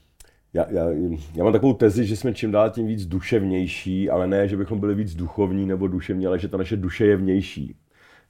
já, 0.52 0.70
já, 0.70 0.90
já 1.34 1.44
mám 1.44 1.52
takovou 1.52 1.74
tezi, 1.74 2.06
že 2.06 2.16
jsme 2.16 2.34
čím 2.34 2.50
dál 2.50 2.70
tím 2.70 2.86
víc 2.86 3.06
duševnější, 3.06 4.10
ale 4.10 4.26
ne, 4.26 4.48
že 4.48 4.56
bychom 4.56 4.80
byli 4.80 4.94
víc 4.94 5.14
duchovní 5.14 5.66
nebo 5.66 5.88
duševní, 5.88 6.26
ale 6.26 6.38
že 6.38 6.48
ta 6.48 6.56
naše 6.56 6.76
duše 6.76 7.06
je 7.06 7.16
vnější. 7.16 7.76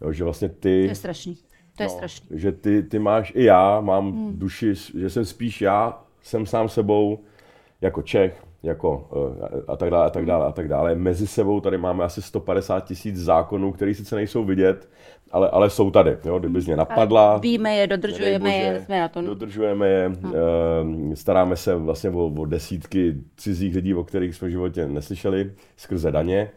Jo, 0.01 0.13
že 0.13 0.25
vlastně 0.25 0.49
ty... 0.49 0.83
To 0.83 0.91
je 0.91 0.95
strašný. 0.95 1.39
To 1.77 1.83
je 1.83 1.89
no, 1.89 1.95
strašný. 1.95 2.27
Že 2.31 2.53
ty, 2.53 2.83
ty 2.83 2.99
máš, 2.99 3.33
i 3.37 3.45
já 3.45 3.81
mám 3.81 4.13
hmm. 4.13 4.39
duši, 4.39 4.75
že 4.75 5.11
jsem 5.11 5.25
spíš 5.25 5.61
já, 5.61 6.03
jsem 6.23 6.47
sám 6.47 6.69
sebou 6.69 7.19
jako 7.81 8.03
Čech, 8.03 8.45
jako 8.63 9.09
uh, 9.15 9.49
a 9.69 9.77
tak 9.77 9.91
dále, 9.91 10.07
a 10.07 10.11
tak 10.11 10.27
dále, 10.27 10.47
a 10.47 10.53
tak 10.53 10.69
dále. 10.69 10.95
Mezi 10.95 11.27
sebou 11.27 11.61
tady 11.61 11.79
máme 11.79 12.05
asi 12.05 12.23
150 12.23 12.81
tisíc 12.81 13.17
zákonů, 13.17 13.73
které 13.73 13.95
sice 13.95 14.17
nejsou 14.17 14.45
vidět, 14.45 14.89
ale, 15.31 15.51
ale 15.51 15.71
jsou 15.71 15.91
tady, 15.91 16.17
jo, 16.25 16.39
kdyby 16.39 16.61
z 16.61 16.67
ně 16.67 16.77
napadla. 16.77 17.35
A 17.35 17.39
víme 17.39 17.77
je, 17.77 17.87
dodržujeme 17.87 18.39
bože, 18.39 18.55
je, 18.55 18.83
jsme 18.85 19.01
na 19.01 19.09
to. 19.09 19.23
Dodržujeme 19.23 19.89
je, 19.89 20.09
hmm. 20.09 21.17
staráme 21.17 21.57
se 21.57 21.77
vlastně 21.77 22.11
o, 22.11 22.27
o 22.27 22.45
desítky 22.45 23.15
cizích 23.37 23.75
lidí, 23.75 23.95
o 23.95 24.05
kterých 24.05 24.35
jsme 24.35 24.49
v 24.49 24.51
životě 24.51 24.87
neslyšeli, 24.87 25.53
skrze 25.77 26.11
daně 26.11 26.51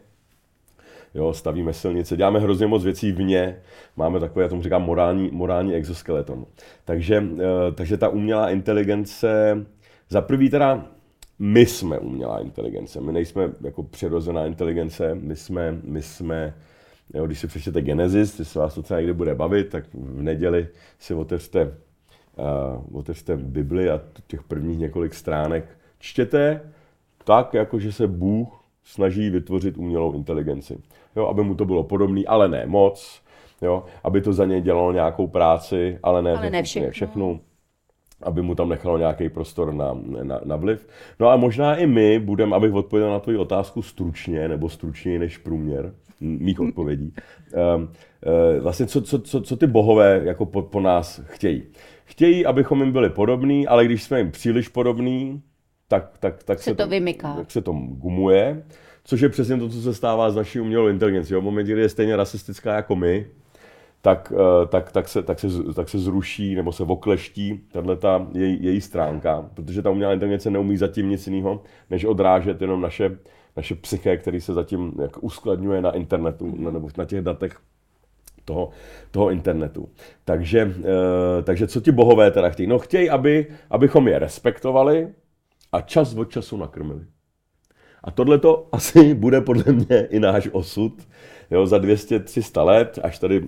jo, 1.14 1.32
stavíme 1.32 1.72
silnice, 1.72 2.16
děláme 2.16 2.40
hrozně 2.40 2.66
moc 2.66 2.84
věcí 2.84 3.12
vně, 3.12 3.56
máme 3.96 4.20
takové, 4.20 4.42
já 4.42 4.48
tomu 4.48 4.62
říkám, 4.62 4.82
morální, 4.82 5.30
morální 5.32 5.74
exoskeleton. 5.74 6.46
Takže, 6.84 7.24
eh, 7.38 7.72
takže 7.72 7.96
ta 7.96 8.08
umělá 8.08 8.50
inteligence, 8.50 9.66
za 10.08 10.20
prvý 10.20 10.50
teda 10.50 10.86
my 11.38 11.66
jsme 11.66 11.98
umělá 11.98 12.40
inteligence, 12.40 13.00
my 13.00 13.12
nejsme 13.12 13.50
jako 13.60 13.82
přirozená 13.82 14.46
inteligence, 14.46 15.14
my 15.14 15.36
jsme, 15.36 15.78
my 15.84 16.02
jsme 16.02 16.54
jo, 17.14 17.26
když 17.26 17.38
si 17.38 17.46
přečtete 17.46 17.82
Genesis, 17.82 18.14
jestli 18.14 18.44
se 18.44 18.58
vás 18.58 18.74
to 18.74 18.82
třeba 18.82 19.00
někde 19.00 19.12
bude 19.12 19.34
bavit, 19.34 19.68
tak 19.68 19.84
v 19.94 20.22
neděli 20.22 20.68
si 20.98 21.14
otevřte, 21.14 21.64
uh, 21.64 22.98
otevřte 22.98 23.36
Bibli 23.36 23.90
a 23.90 24.00
těch 24.26 24.42
prvních 24.42 24.78
několik 24.78 25.14
stránek. 25.14 25.78
Čtěte 25.98 26.60
tak, 27.24 27.54
jako 27.54 27.78
že 27.78 27.92
se 27.92 28.06
Bůh 28.06 28.64
snaží 28.84 29.30
vytvořit 29.30 29.78
umělou 29.78 30.14
inteligenci 30.14 30.78
jo, 31.16 31.26
aby 31.26 31.44
mu 31.44 31.54
to 31.54 31.64
bylo 31.64 31.84
podobné, 31.84 32.22
ale 32.26 32.48
ne 32.48 32.66
moc, 32.66 33.22
jo, 33.62 33.84
aby 34.04 34.20
to 34.20 34.32
za 34.32 34.44
něj 34.44 34.60
dělalo 34.60 34.92
nějakou 34.92 35.26
práci, 35.26 35.98
ale 36.02 36.22
ne, 36.22 36.32
ale 36.36 36.50
ne 36.50 36.62
všechno. 36.62 36.90
všechno 36.90 37.40
aby 38.22 38.42
mu 38.42 38.54
tam 38.54 38.68
nechalo 38.68 38.98
nějaký 38.98 39.28
prostor 39.28 39.72
na, 39.72 39.98
na, 40.22 40.40
na 40.44 40.56
vliv. 40.56 40.88
No 41.20 41.28
a 41.28 41.36
možná 41.36 41.76
i 41.76 41.86
my 41.86 42.18
budeme, 42.18 42.56
abych 42.56 42.72
odpověděl 42.72 43.12
na 43.12 43.20
tvoji 43.20 43.38
otázku 43.38 43.82
stručně, 43.82 44.48
nebo 44.48 44.68
stručněji 44.68 45.18
než 45.18 45.38
průměr 45.38 45.94
mých 46.20 46.60
odpovědí. 46.68 47.14
Um, 47.76 47.82
uh, 47.82 48.62
vlastně 48.62 48.86
co, 48.86 49.02
co, 49.02 49.18
co, 49.18 49.40
co 49.40 49.56
ty 49.56 49.66
bohové 49.66 50.20
jako 50.24 50.46
po, 50.46 50.62
po 50.62 50.80
nás 50.80 51.20
chtějí? 51.26 51.62
Chtějí, 52.04 52.46
abychom 52.46 52.82
jim 52.82 52.92
byli 52.92 53.10
podobní, 53.10 53.66
ale 53.66 53.84
když 53.84 54.02
jsme 54.02 54.18
jim 54.18 54.30
příliš 54.30 54.68
podobní, 54.68 55.42
tak, 55.88 56.18
tak, 56.18 56.42
tak 56.42 56.58
se, 56.58 56.64
se 56.64 56.74
to, 56.74 56.82
to 56.82 56.88
vymyká. 56.88 57.34
Tak 57.34 57.50
se 57.50 57.60
to 57.60 57.72
gumuje. 57.72 58.62
Což 59.04 59.20
je 59.20 59.28
přesně 59.28 59.56
to, 59.56 59.68
co 59.68 59.82
se 59.82 59.94
stává 59.94 60.30
s 60.30 60.36
naší 60.36 60.60
umělou 60.60 60.88
inteligencí. 60.88 61.34
V 61.34 61.40
momentě, 61.40 61.72
kdy 61.72 61.80
je 61.80 61.88
stejně 61.88 62.16
rasistická 62.16 62.74
jako 62.74 62.96
my, 62.96 63.26
tak, 64.02 64.32
eh, 64.36 64.66
tak, 64.66 64.92
tak, 64.92 65.08
se, 65.08 65.22
tak, 65.22 65.40
se, 65.40 65.46
tak 65.74 65.88
se 65.88 65.98
zruší 65.98 66.54
nebo 66.54 66.72
se 66.72 66.82
okleští 66.82 67.60
tato 67.72 68.26
její, 68.32 68.64
její 68.64 68.80
stránka, 68.80 69.50
protože 69.54 69.82
ta 69.82 69.90
umělá 69.90 70.12
inteligence 70.12 70.50
neumí 70.50 70.76
zatím 70.76 71.08
nic 71.08 71.26
jiného, 71.26 71.62
než 71.90 72.04
odrážet 72.04 72.60
jenom 72.60 72.80
naše, 72.80 73.18
naše 73.56 73.74
psyché, 73.74 74.16
který 74.16 74.40
se 74.40 74.54
zatím 74.54 74.92
jak 75.02 75.22
uskladňuje 75.22 75.82
na 75.82 75.90
internetu 75.90 76.56
nebo 76.70 76.88
na 76.98 77.04
těch 77.04 77.20
datech 77.20 77.56
toho, 78.44 78.70
toho 79.10 79.30
internetu. 79.30 79.88
Takže, 80.24 80.74
e, 81.38 81.42
takže 81.42 81.66
co 81.66 81.80
ti 81.80 81.92
bohové 81.92 82.30
teda 82.30 82.48
chtějí? 82.48 82.66
No 82.66 82.78
chtějí, 82.78 83.10
aby, 83.10 83.46
abychom 83.70 84.08
je 84.08 84.18
respektovali 84.18 85.08
a 85.72 85.80
čas 85.80 86.14
od 86.14 86.30
času 86.30 86.56
nakrmili. 86.56 87.04
A 88.04 88.10
tohle 88.10 88.38
to 88.38 88.68
asi 88.72 89.14
bude 89.14 89.40
podle 89.40 89.72
mě 89.72 90.06
i 90.10 90.20
náš 90.20 90.48
osud. 90.52 90.92
Jo, 91.50 91.66
za 91.66 91.78
200-300 91.78 92.64
let, 92.64 92.98
až 93.02 93.18
tady, 93.18 93.44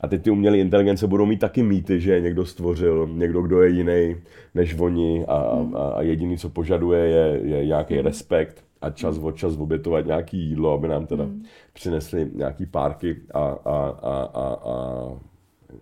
a 0.00 0.08
teď 0.08 0.22
ty 0.22 0.30
umělé 0.30 0.58
inteligence 0.58 1.06
budou 1.06 1.26
mít 1.26 1.40
taky 1.40 1.62
mýty, 1.62 2.00
že 2.00 2.20
někdo 2.20 2.46
stvořil, 2.46 3.08
někdo, 3.12 3.42
kdo 3.42 3.62
je 3.62 3.70
jiný 3.70 4.16
než 4.54 4.78
oni 4.78 5.24
a, 5.28 5.54
hmm. 5.54 5.76
a, 5.76 5.78
a 5.78 6.02
jediný, 6.02 6.38
co 6.38 6.48
požaduje, 6.48 7.00
je, 7.06 7.40
je 7.42 7.66
nějaký 7.66 7.94
hmm. 7.94 8.04
respekt 8.04 8.64
a 8.80 8.90
čas 8.90 9.18
od 9.18 9.36
čas 9.36 9.56
obětovat 9.56 10.06
nějaký 10.06 10.38
jídlo, 10.38 10.72
aby 10.72 10.88
nám 10.88 11.06
teda 11.06 11.24
hmm. 11.24 11.44
přinesli 11.72 12.30
nějaký 12.34 12.66
párky 12.66 13.16
a, 13.34 13.40
a, 13.40 13.98
a, 14.02 14.30
a, 14.34 14.58
a 14.64 14.74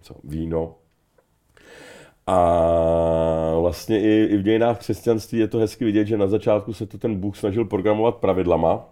co, 0.00 0.14
víno. 0.24 0.74
A 2.27 3.57
vlastně 3.61 4.01
i, 4.01 4.25
i 4.25 4.37
v 4.37 4.43
dějinách 4.43 4.79
křesťanství 4.79 5.39
je 5.39 5.49
to 5.49 5.59
hezky 5.59 5.85
vidět, 5.85 6.07
že 6.07 6.17
na 6.17 6.27
začátku 6.27 6.73
se 6.73 6.87
to 6.87 6.99
ten 6.99 7.17
Bůh 7.21 7.37
snažil 7.37 7.65
programovat 7.65 8.17
pravidlama, 8.17 8.89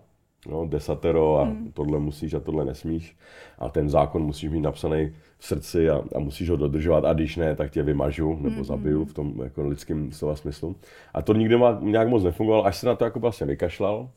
no, 0.49 0.66
desatero 0.66 1.38
a 1.38 1.44
hmm. 1.44 1.73
tohle 1.75 1.99
musíš 1.99 2.35
a 2.35 2.40
tohle 2.40 2.64
nesmíš. 2.64 3.16
A 3.59 3.68
ten 3.68 3.90
zákon 3.90 4.23
musíš 4.23 4.51
mít 4.51 4.61
napsaný 4.61 5.12
v 5.38 5.47
srdci 5.47 5.90
a, 5.90 6.03
a 6.14 6.18
musíš 6.18 6.51
ho 6.51 6.57
dodržovat 6.57 7.05
a 7.05 7.12
když 7.12 7.37
ne, 7.37 7.57
tak 7.57 7.70
tě 7.70 7.83
vymažu 7.83 8.38
nebo 8.40 8.55
hmm. 8.55 8.64
zabiju 8.64 9.05
v 9.05 9.14
tom 9.14 9.35
jako 9.42 9.68
lidském 9.68 10.12
slova 10.12 10.37
smyslu. 10.37 10.77
A 11.14 11.23
to 11.23 11.33
nikdy 11.33 11.57
má, 11.57 11.79
nějak 11.81 12.09
moc 12.09 12.23
nefungovalo, 12.25 12.66
až 12.66 12.77
se 12.77 12.87
na 12.87 12.94
to 12.94 13.05
jako 13.05 13.20
vlastně 13.20 13.47
vykašlal 13.47 14.09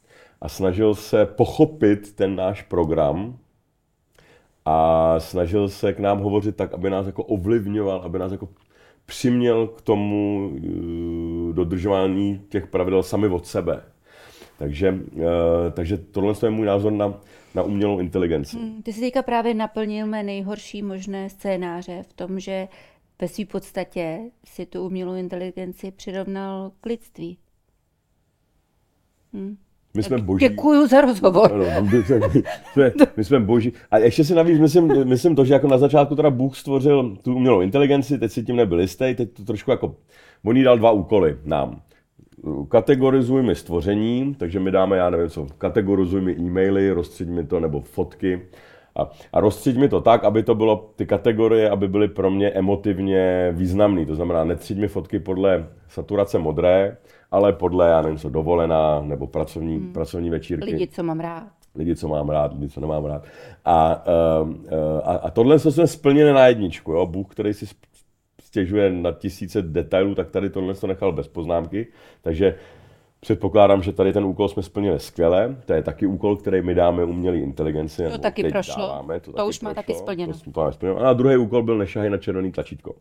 a 0.41 0.49
snažil 0.49 0.95
se 0.95 1.25
pochopit 1.25 2.15
ten 2.15 2.35
náš 2.35 2.61
program 2.61 3.37
a 4.65 5.15
snažil 5.19 5.69
se 5.69 5.93
k 5.93 5.99
nám 5.99 6.19
hovořit 6.19 6.55
tak, 6.55 6.73
aby 6.73 6.89
nás 6.89 7.05
jako 7.05 7.23
ovlivňoval, 7.23 8.01
aby 8.01 8.19
nás 8.19 8.31
jako 8.31 8.47
přiměl 9.07 9.67
k 9.67 9.81
tomu 9.81 10.47
uh, 10.47 11.55
dodržování 11.55 12.41
těch 12.49 12.67
pravidel 12.67 13.03
sami 13.03 13.27
od 13.27 13.47
sebe. 13.47 13.83
Takže, 14.57 14.91
uh, 14.91 15.21
takže 15.73 15.97
tohle 15.97 16.33
je 16.43 16.49
můj 16.49 16.65
názor 16.65 16.91
na, 16.91 17.13
na 17.55 17.63
umělou 17.63 17.99
inteligenci. 17.99 18.57
Hmm, 18.57 18.81
ty 18.81 18.93
jsi 18.93 18.99
teďka 18.99 19.21
právě 19.21 19.53
naplnil 19.53 20.07
mé 20.07 20.23
nejhorší 20.23 20.81
možné 20.81 21.29
scénáře 21.29 22.03
v 22.03 22.13
tom, 22.13 22.39
že 22.39 22.67
ve 23.21 23.27
své 23.27 23.45
podstatě 23.45 24.19
si 24.45 24.65
tu 24.65 24.85
umělou 24.85 25.15
inteligenci 25.15 25.91
přirovnal 25.91 26.71
k 26.81 26.85
lidství. 26.85 27.37
Hmm. 29.33 29.57
My 29.97 30.03
jsme 30.03 30.17
boží. 30.17 30.49
Děkuju 30.49 30.87
za 30.87 31.01
rozhovor. 31.01 31.53
Ano, 31.53 31.89
my, 31.91 32.03
jsme, 32.73 32.91
my 33.17 33.23
jsme 33.23 33.39
boží. 33.39 33.73
A 33.91 33.97
ještě 33.97 34.23
si 34.23 34.35
navíc 34.35 34.59
myslím, 34.59 35.07
myslím 35.07 35.35
to, 35.35 35.45
že 35.45 35.53
jako 35.53 35.67
na 35.67 35.77
začátku 35.77 36.15
teda 36.15 36.29
Bůh 36.29 36.57
stvořil 36.57 37.15
tu 37.23 37.35
umělou 37.35 37.61
inteligenci, 37.61 38.17
teď 38.17 38.31
si 38.31 38.43
tím 38.43 38.55
nebyl 38.55 38.79
jistý, 38.79 39.15
teď 39.15 39.33
to 39.33 39.43
trošku 39.43 39.71
jako, 39.71 39.95
on 40.45 40.57
jí 40.57 40.63
dal 40.63 40.77
dva 40.77 40.91
úkoly 40.91 41.37
nám. 41.45 41.81
Kategorizuj 42.69 43.43
mi 43.43 43.55
stvoření, 43.55 44.35
takže 44.39 44.59
mi 44.59 44.71
dáme, 44.71 44.97
já 44.97 45.09
nevím 45.09 45.29
co, 45.29 45.47
kategorizuj 45.57 46.21
mi 46.21 46.31
e-maily, 46.31 46.91
rozstřiď 46.91 47.29
mi 47.29 47.43
to, 47.43 47.59
nebo 47.59 47.81
fotky. 47.81 48.41
A, 48.95 49.09
a 49.33 49.39
rozstřiď 49.39 49.77
mi 49.77 49.89
to 49.89 50.01
tak, 50.01 50.23
aby 50.23 50.43
to 50.43 50.55
bylo, 50.55 50.89
ty 50.95 51.05
kategorie, 51.05 51.69
aby 51.69 51.87
byly 51.87 52.07
pro 52.07 52.31
mě 52.31 52.49
emotivně 52.49 53.53
významné. 53.55 54.05
To 54.05 54.15
znamená, 54.15 54.43
netřiď 54.43 54.77
mi 54.77 54.87
fotky 54.87 55.19
podle 55.19 55.67
saturace 55.89 56.39
modré, 56.39 56.97
ale 57.31 57.53
podle, 57.53 57.89
já 57.89 58.01
nevím 58.01 58.17
co, 58.17 58.29
dovolená 58.29 59.01
nebo 59.01 59.27
pracovní, 59.27 59.75
hmm. 59.75 59.93
pracovní 59.93 60.29
večírky. 60.29 60.71
Lidi, 60.71 60.87
co 60.87 61.03
mám 61.03 61.19
rád. 61.19 61.47
Lidi, 61.75 61.95
co 61.95 62.07
mám 62.07 62.29
rád, 62.29 62.53
lidi, 62.53 62.69
co 62.69 62.81
nemám 62.81 63.05
rád. 63.05 63.23
A, 63.65 64.03
uh, 64.41 64.49
uh, 64.49 64.55
a 65.21 65.31
tohle 65.31 65.59
jsme 65.59 65.87
splněni 65.87 66.33
na 66.33 66.47
jedničku. 66.47 66.91
Jo? 66.91 67.05
Bůh, 67.05 67.27
který 67.27 67.53
si 67.53 67.65
stěžuje 68.41 68.91
na 68.91 69.11
tisíce 69.11 69.61
detailů, 69.61 70.15
tak 70.15 70.31
tady 70.31 70.49
tohle 70.49 70.73
to 70.73 70.87
nechal 70.87 71.11
bez 71.11 71.27
poznámky. 71.27 71.87
Takže 72.21 72.55
Předpokládám, 73.19 73.83
že 73.83 73.91
tady 73.91 74.13
ten 74.13 74.25
úkol 74.25 74.47
jsme 74.47 74.63
splnili 74.63 74.99
skvěle. 74.99 75.55
To 75.65 75.73
je 75.73 75.83
taky 75.83 76.05
úkol, 76.05 76.37
který 76.37 76.61
my 76.61 76.75
dáme 76.75 77.03
umělé 77.03 77.37
inteligenci. 77.37 78.03
To 78.11 78.17
taky 78.17 78.43
prošlo. 78.43 78.87
Dáváme, 78.87 79.19
to, 79.19 79.31
to 79.31 79.37
taky 79.37 79.49
už 79.49 79.61
má 79.61 79.73
taky 79.73 79.93
splněno. 79.93 80.33
To 80.53 80.71
splněno. 80.71 80.99
A 80.99 81.13
druhý 81.13 81.37
úkol 81.37 81.63
byl 81.63 81.77
nešahy 81.77 82.09
na 82.09 82.17
červený 82.17 82.51
tlačítko. 82.51 82.95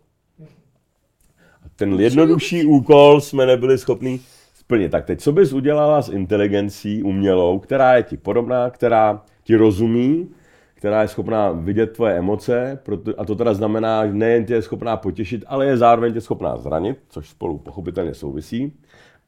Ten 1.77 2.01
jednodušší 2.01 2.65
úkol 2.65 3.21
jsme 3.21 3.47
nebyli 3.47 3.79
schopni 3.79 4.21
splnit. 4.55 4.89
Tak 4.89 5.05
teď, 5.05 5.21
co 5.21 5.33
bys 5.33 5.53
udělala 5.53 6.03
s 6.03 6.09
inteligencí 6.09 7.03
umělou, 7.03 7.59
která 7.59 7.95
je 7.95 8.03
ti 8.03 8.17
podobná, 8.17 8.71
která 8.71 9.23
ti 9.45 9.57
rozumí, 9.57 10.29
která 10.75 11.03
je 11.03 11.09
schopná 11.09 11.51
vidět 11.51 11.87
tvoje 11.87 12.15
emoce, 12.15 12.79
a 13.19 13.25
to 13.25 13.35
teda 13.35 13.55
znamená, 13.55 14.07
že 14.07 14.13
nejen 14.13 14.45
tě 14.45 14.55
je 14.55 14.63
schopná 14.63 14.97
potěšit, 14.97 15.45
ale 15.47 15.67
je 15.67 15.77
zároveň 15.77 16.13
tě 16.13 16.21
schopná 16.21 16.57
zranit, 16.57 16.99
což 17.09 17.29
spolu 17.29 17.59
pochopitelně 17.59 18.15
souvisí, 18.15 18.73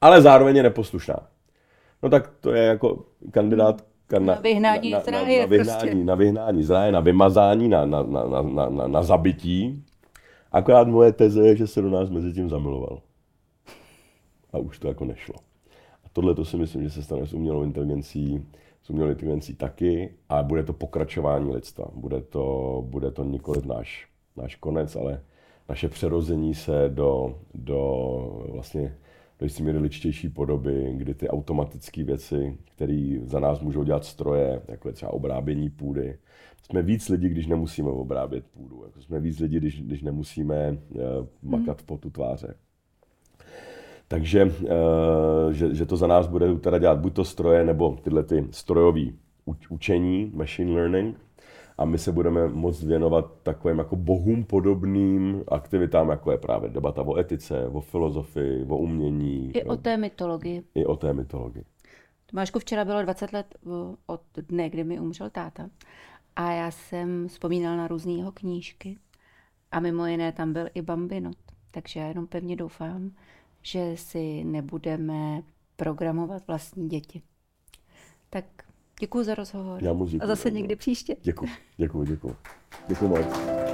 ale 0.01 0.21
zároveň 0.21 0.55
je 0.55 0.63
neposlušná. 0.63 1.15
No 2.03 2.09
tak 2.09 2.29
to 2.39 2.51
je 2.51 2.63
jako 2.63 3.05
kandidát 3.31 3.83
na, 4.13 4.19
na 4.19 4.33
vyhnání 4.33 4.91
na. 4.91 5.01
Na, 5.11 5.19
na, 5.19 5.23
vyhnání, 5.23 5.47
prostě. 5.47 5.95
na 5.95 6.15
vyhnání 6.15 6.63
z 6.63 6.69
ráje, 6.69 6.91
na 6.91 6.99
vymazání, 6.99 7.67
na, 7.67 7.85
na, 7.85 8.03
na, 8.03 8.23
na, 8.41 8.69
na, 8.69 8.87
na 8.87 9.03
zabití. 9.03 9.83
Akorát 10.51 10.87
moje 10.87 11.13
teze 11.13 11.47
je, 11.47 11.55
že 11.55 11.67
se 11.67 11.81
do 11.81 11.89
nás 11.89 12.09
mezi 12.09 12.33
tím 12.33 12.49
zamiloval. 12.49 13.01
A 14.53 14.57
už 14.57 14.79
to 14.79 14.87
jako 14.87 15.05
nešlo. 15.05 15.35
A 16.05 16.09
tohle 16.13 16.35
to 16.35 16.45
si 16.45 16.57
myslím, 16.57 16.83
že 16.83 16.89
se 16.89 17.03
stane 17.03 17.27
s 17.27 17.33
umělou 17.33 17.63
inteligencí 17.63 18.45
s 18.83 18.89
umělou 18.89 19.09
inteligencí 19.09 19.55
taky 19.55 20.13
a 20.29 20.43
bude 20.43 20.63
to 20.63 20.73
pokračování 20.73 21.51
lidstva. 21.53 21.85
Bude 21.93 22.21
to, 22.21 22.83
bude 22.87 23.11
to 23.11 23.23
nikoliv 23.23 23.65
náš, 23.65 24.07
náš 24.37 24.55
konec, 24.55 24.95
ale 24.95 25.21
naše 25.69 25.89
přerození 25.89 26.55
se 26.55 26.89
do, 26.89 27.39
do 27.53 28.47
vlastně 28.51 28.95
do 29.39 29.45
jistý 29.45 29.63
míry 29.63 29.77
ličtější 29.77 30.29
podoby, 30.29 30.93
kdy 30.97 31.13
ty 31.13 31.29
automatické 31.29 32.03
věci, 32.03 32.57
které 32.75 33.19
za 33.23 33.39
nás 33.39 33.59
můžou 33.59 33.83
dělat 33.83 34.05
stroje, 34.05 34.61
jako 34.67 34.87
je 34.87 34.93
třeba 34.93 35.13
obrábění 35.13 35.69
půdy, 35.69 36.17
jsme 36.69 36.81
víc 36.81 37.09
lidi, 37.09 37.29
když 37.29 37.47
nemusíme 37.47 37.89
obrábět 37.89 38.45
půdu. 38.47 38.83
Jako 38.85 39.01
jsme 39.01 39.19
víc 39.19 39.39
lidi, 39.39 39.57
když, 39.57 39.81
když 39.81 40.01
nemusíme 40.01 40.77
uh, 40.89 41.01
makat 41.43 41.81
v 41.81 41.85
potu 41.85 42.09
tváře. 42.09 42.55
Takže 44.07 44.45
uh, 44.45 45.51
že, 45.51 45.75
že 45.75 45.85
to 45.85 45.97
za 45.97 46.07
nás 46.07 46.27
bude 46.27 46.55
teda 46.55 46.77
dělat 46.77 46.99
buď 46.99 47.13
to 47.13 47.25
stroje, 47.25 47.65
nebo 47.65 47.97
tyhle 48.03 48.23
ty 48.23 48.47
strojové 48.51 49.01
učení, 49.69 50.31
machine 50.35 50.71
learning, 50.71 51.17
a 51.77 51.85
my 51.85 51.97
se 51.97 52.11
budeme 52.11 52.47
moct 52.47 52.83
věnovat 52.83 53.31
takovým 53.43 53.77
jako 53.77 53.95
bohům 53.95 54.43
podobným 54.43 55.43
aktivitám, 55.47 56.09
jako 56.09 56.31
je 56.31 56.37
právě 56.37 56.69
debata 56.69 57.01
o 57.01 57.17
etice, 57.17 57.67
o 57.67 57.81
filozofii, 57.81 58.63
o 58.63 58.77
umění. 58.77 59.51
I 59.55 59.63
o 59.63 59.75
té 59.77 59.97
mytologii. 59.97 60.63
I 60.75 60.85
o 60.85 60.95
té 60.95 61.13
mytologii. 61.13 61.63
Tomášku, 62.25 62.59
včera 62.59 62.85
bylo 62.85 63.01
20 63.01 63.33
let 63.33 63.55
od 64.05 64.21
dne, 64.49 64.69
kdy 64.69 64.83
mi 64.83 64.99
umřel 64.99 65.29
táta. 65.29 65.69
A 66.39 66.51
já 66.51 66.71
jsem 66.71 67.27
vzpomínal 67.27 67.77
na 67.77 67.87
různé 67.87 68.11
jeho 68.11 68.31
knížky. 68.31 68.97
A 69.71 69.79
mimo 69.79 70.05
jiné 70.05 70.31
tam 70.31 70.53
byl 70.53 70.67
i 70.73 70.81
Bambinot. 70.81 71.37
Takže 71.71 71.99
já 71.99 72.07
jenom 72.07 72.27
pevně 72.27 72.55
doufám, 72.55 73.11
že 73.61 73.97
si 73.97 74.43
nebudeme 74.43 75.43
programovat 75.75 76.47
vlastní 76.47 76.89
děti. 76.89 77.21
Tak 78.29 78.45
děkuji 78.99 79.23
za 79.23 79.35
rozhovor. 79.35 79.83
Já 79.83 79.93
moc 79.93 80.09
děkuji. 80.09 80.23
A 80.23 80.27
zase 80.27 80.51
někdy 80.51 80.75
příště. 80.75 81.15
Děkuji, 81.21 81.49
děkuji, 81.77 82.03
děkuji. 82.07 82.35
Děkuji 82.87 83.07
moc. 83.07 83.68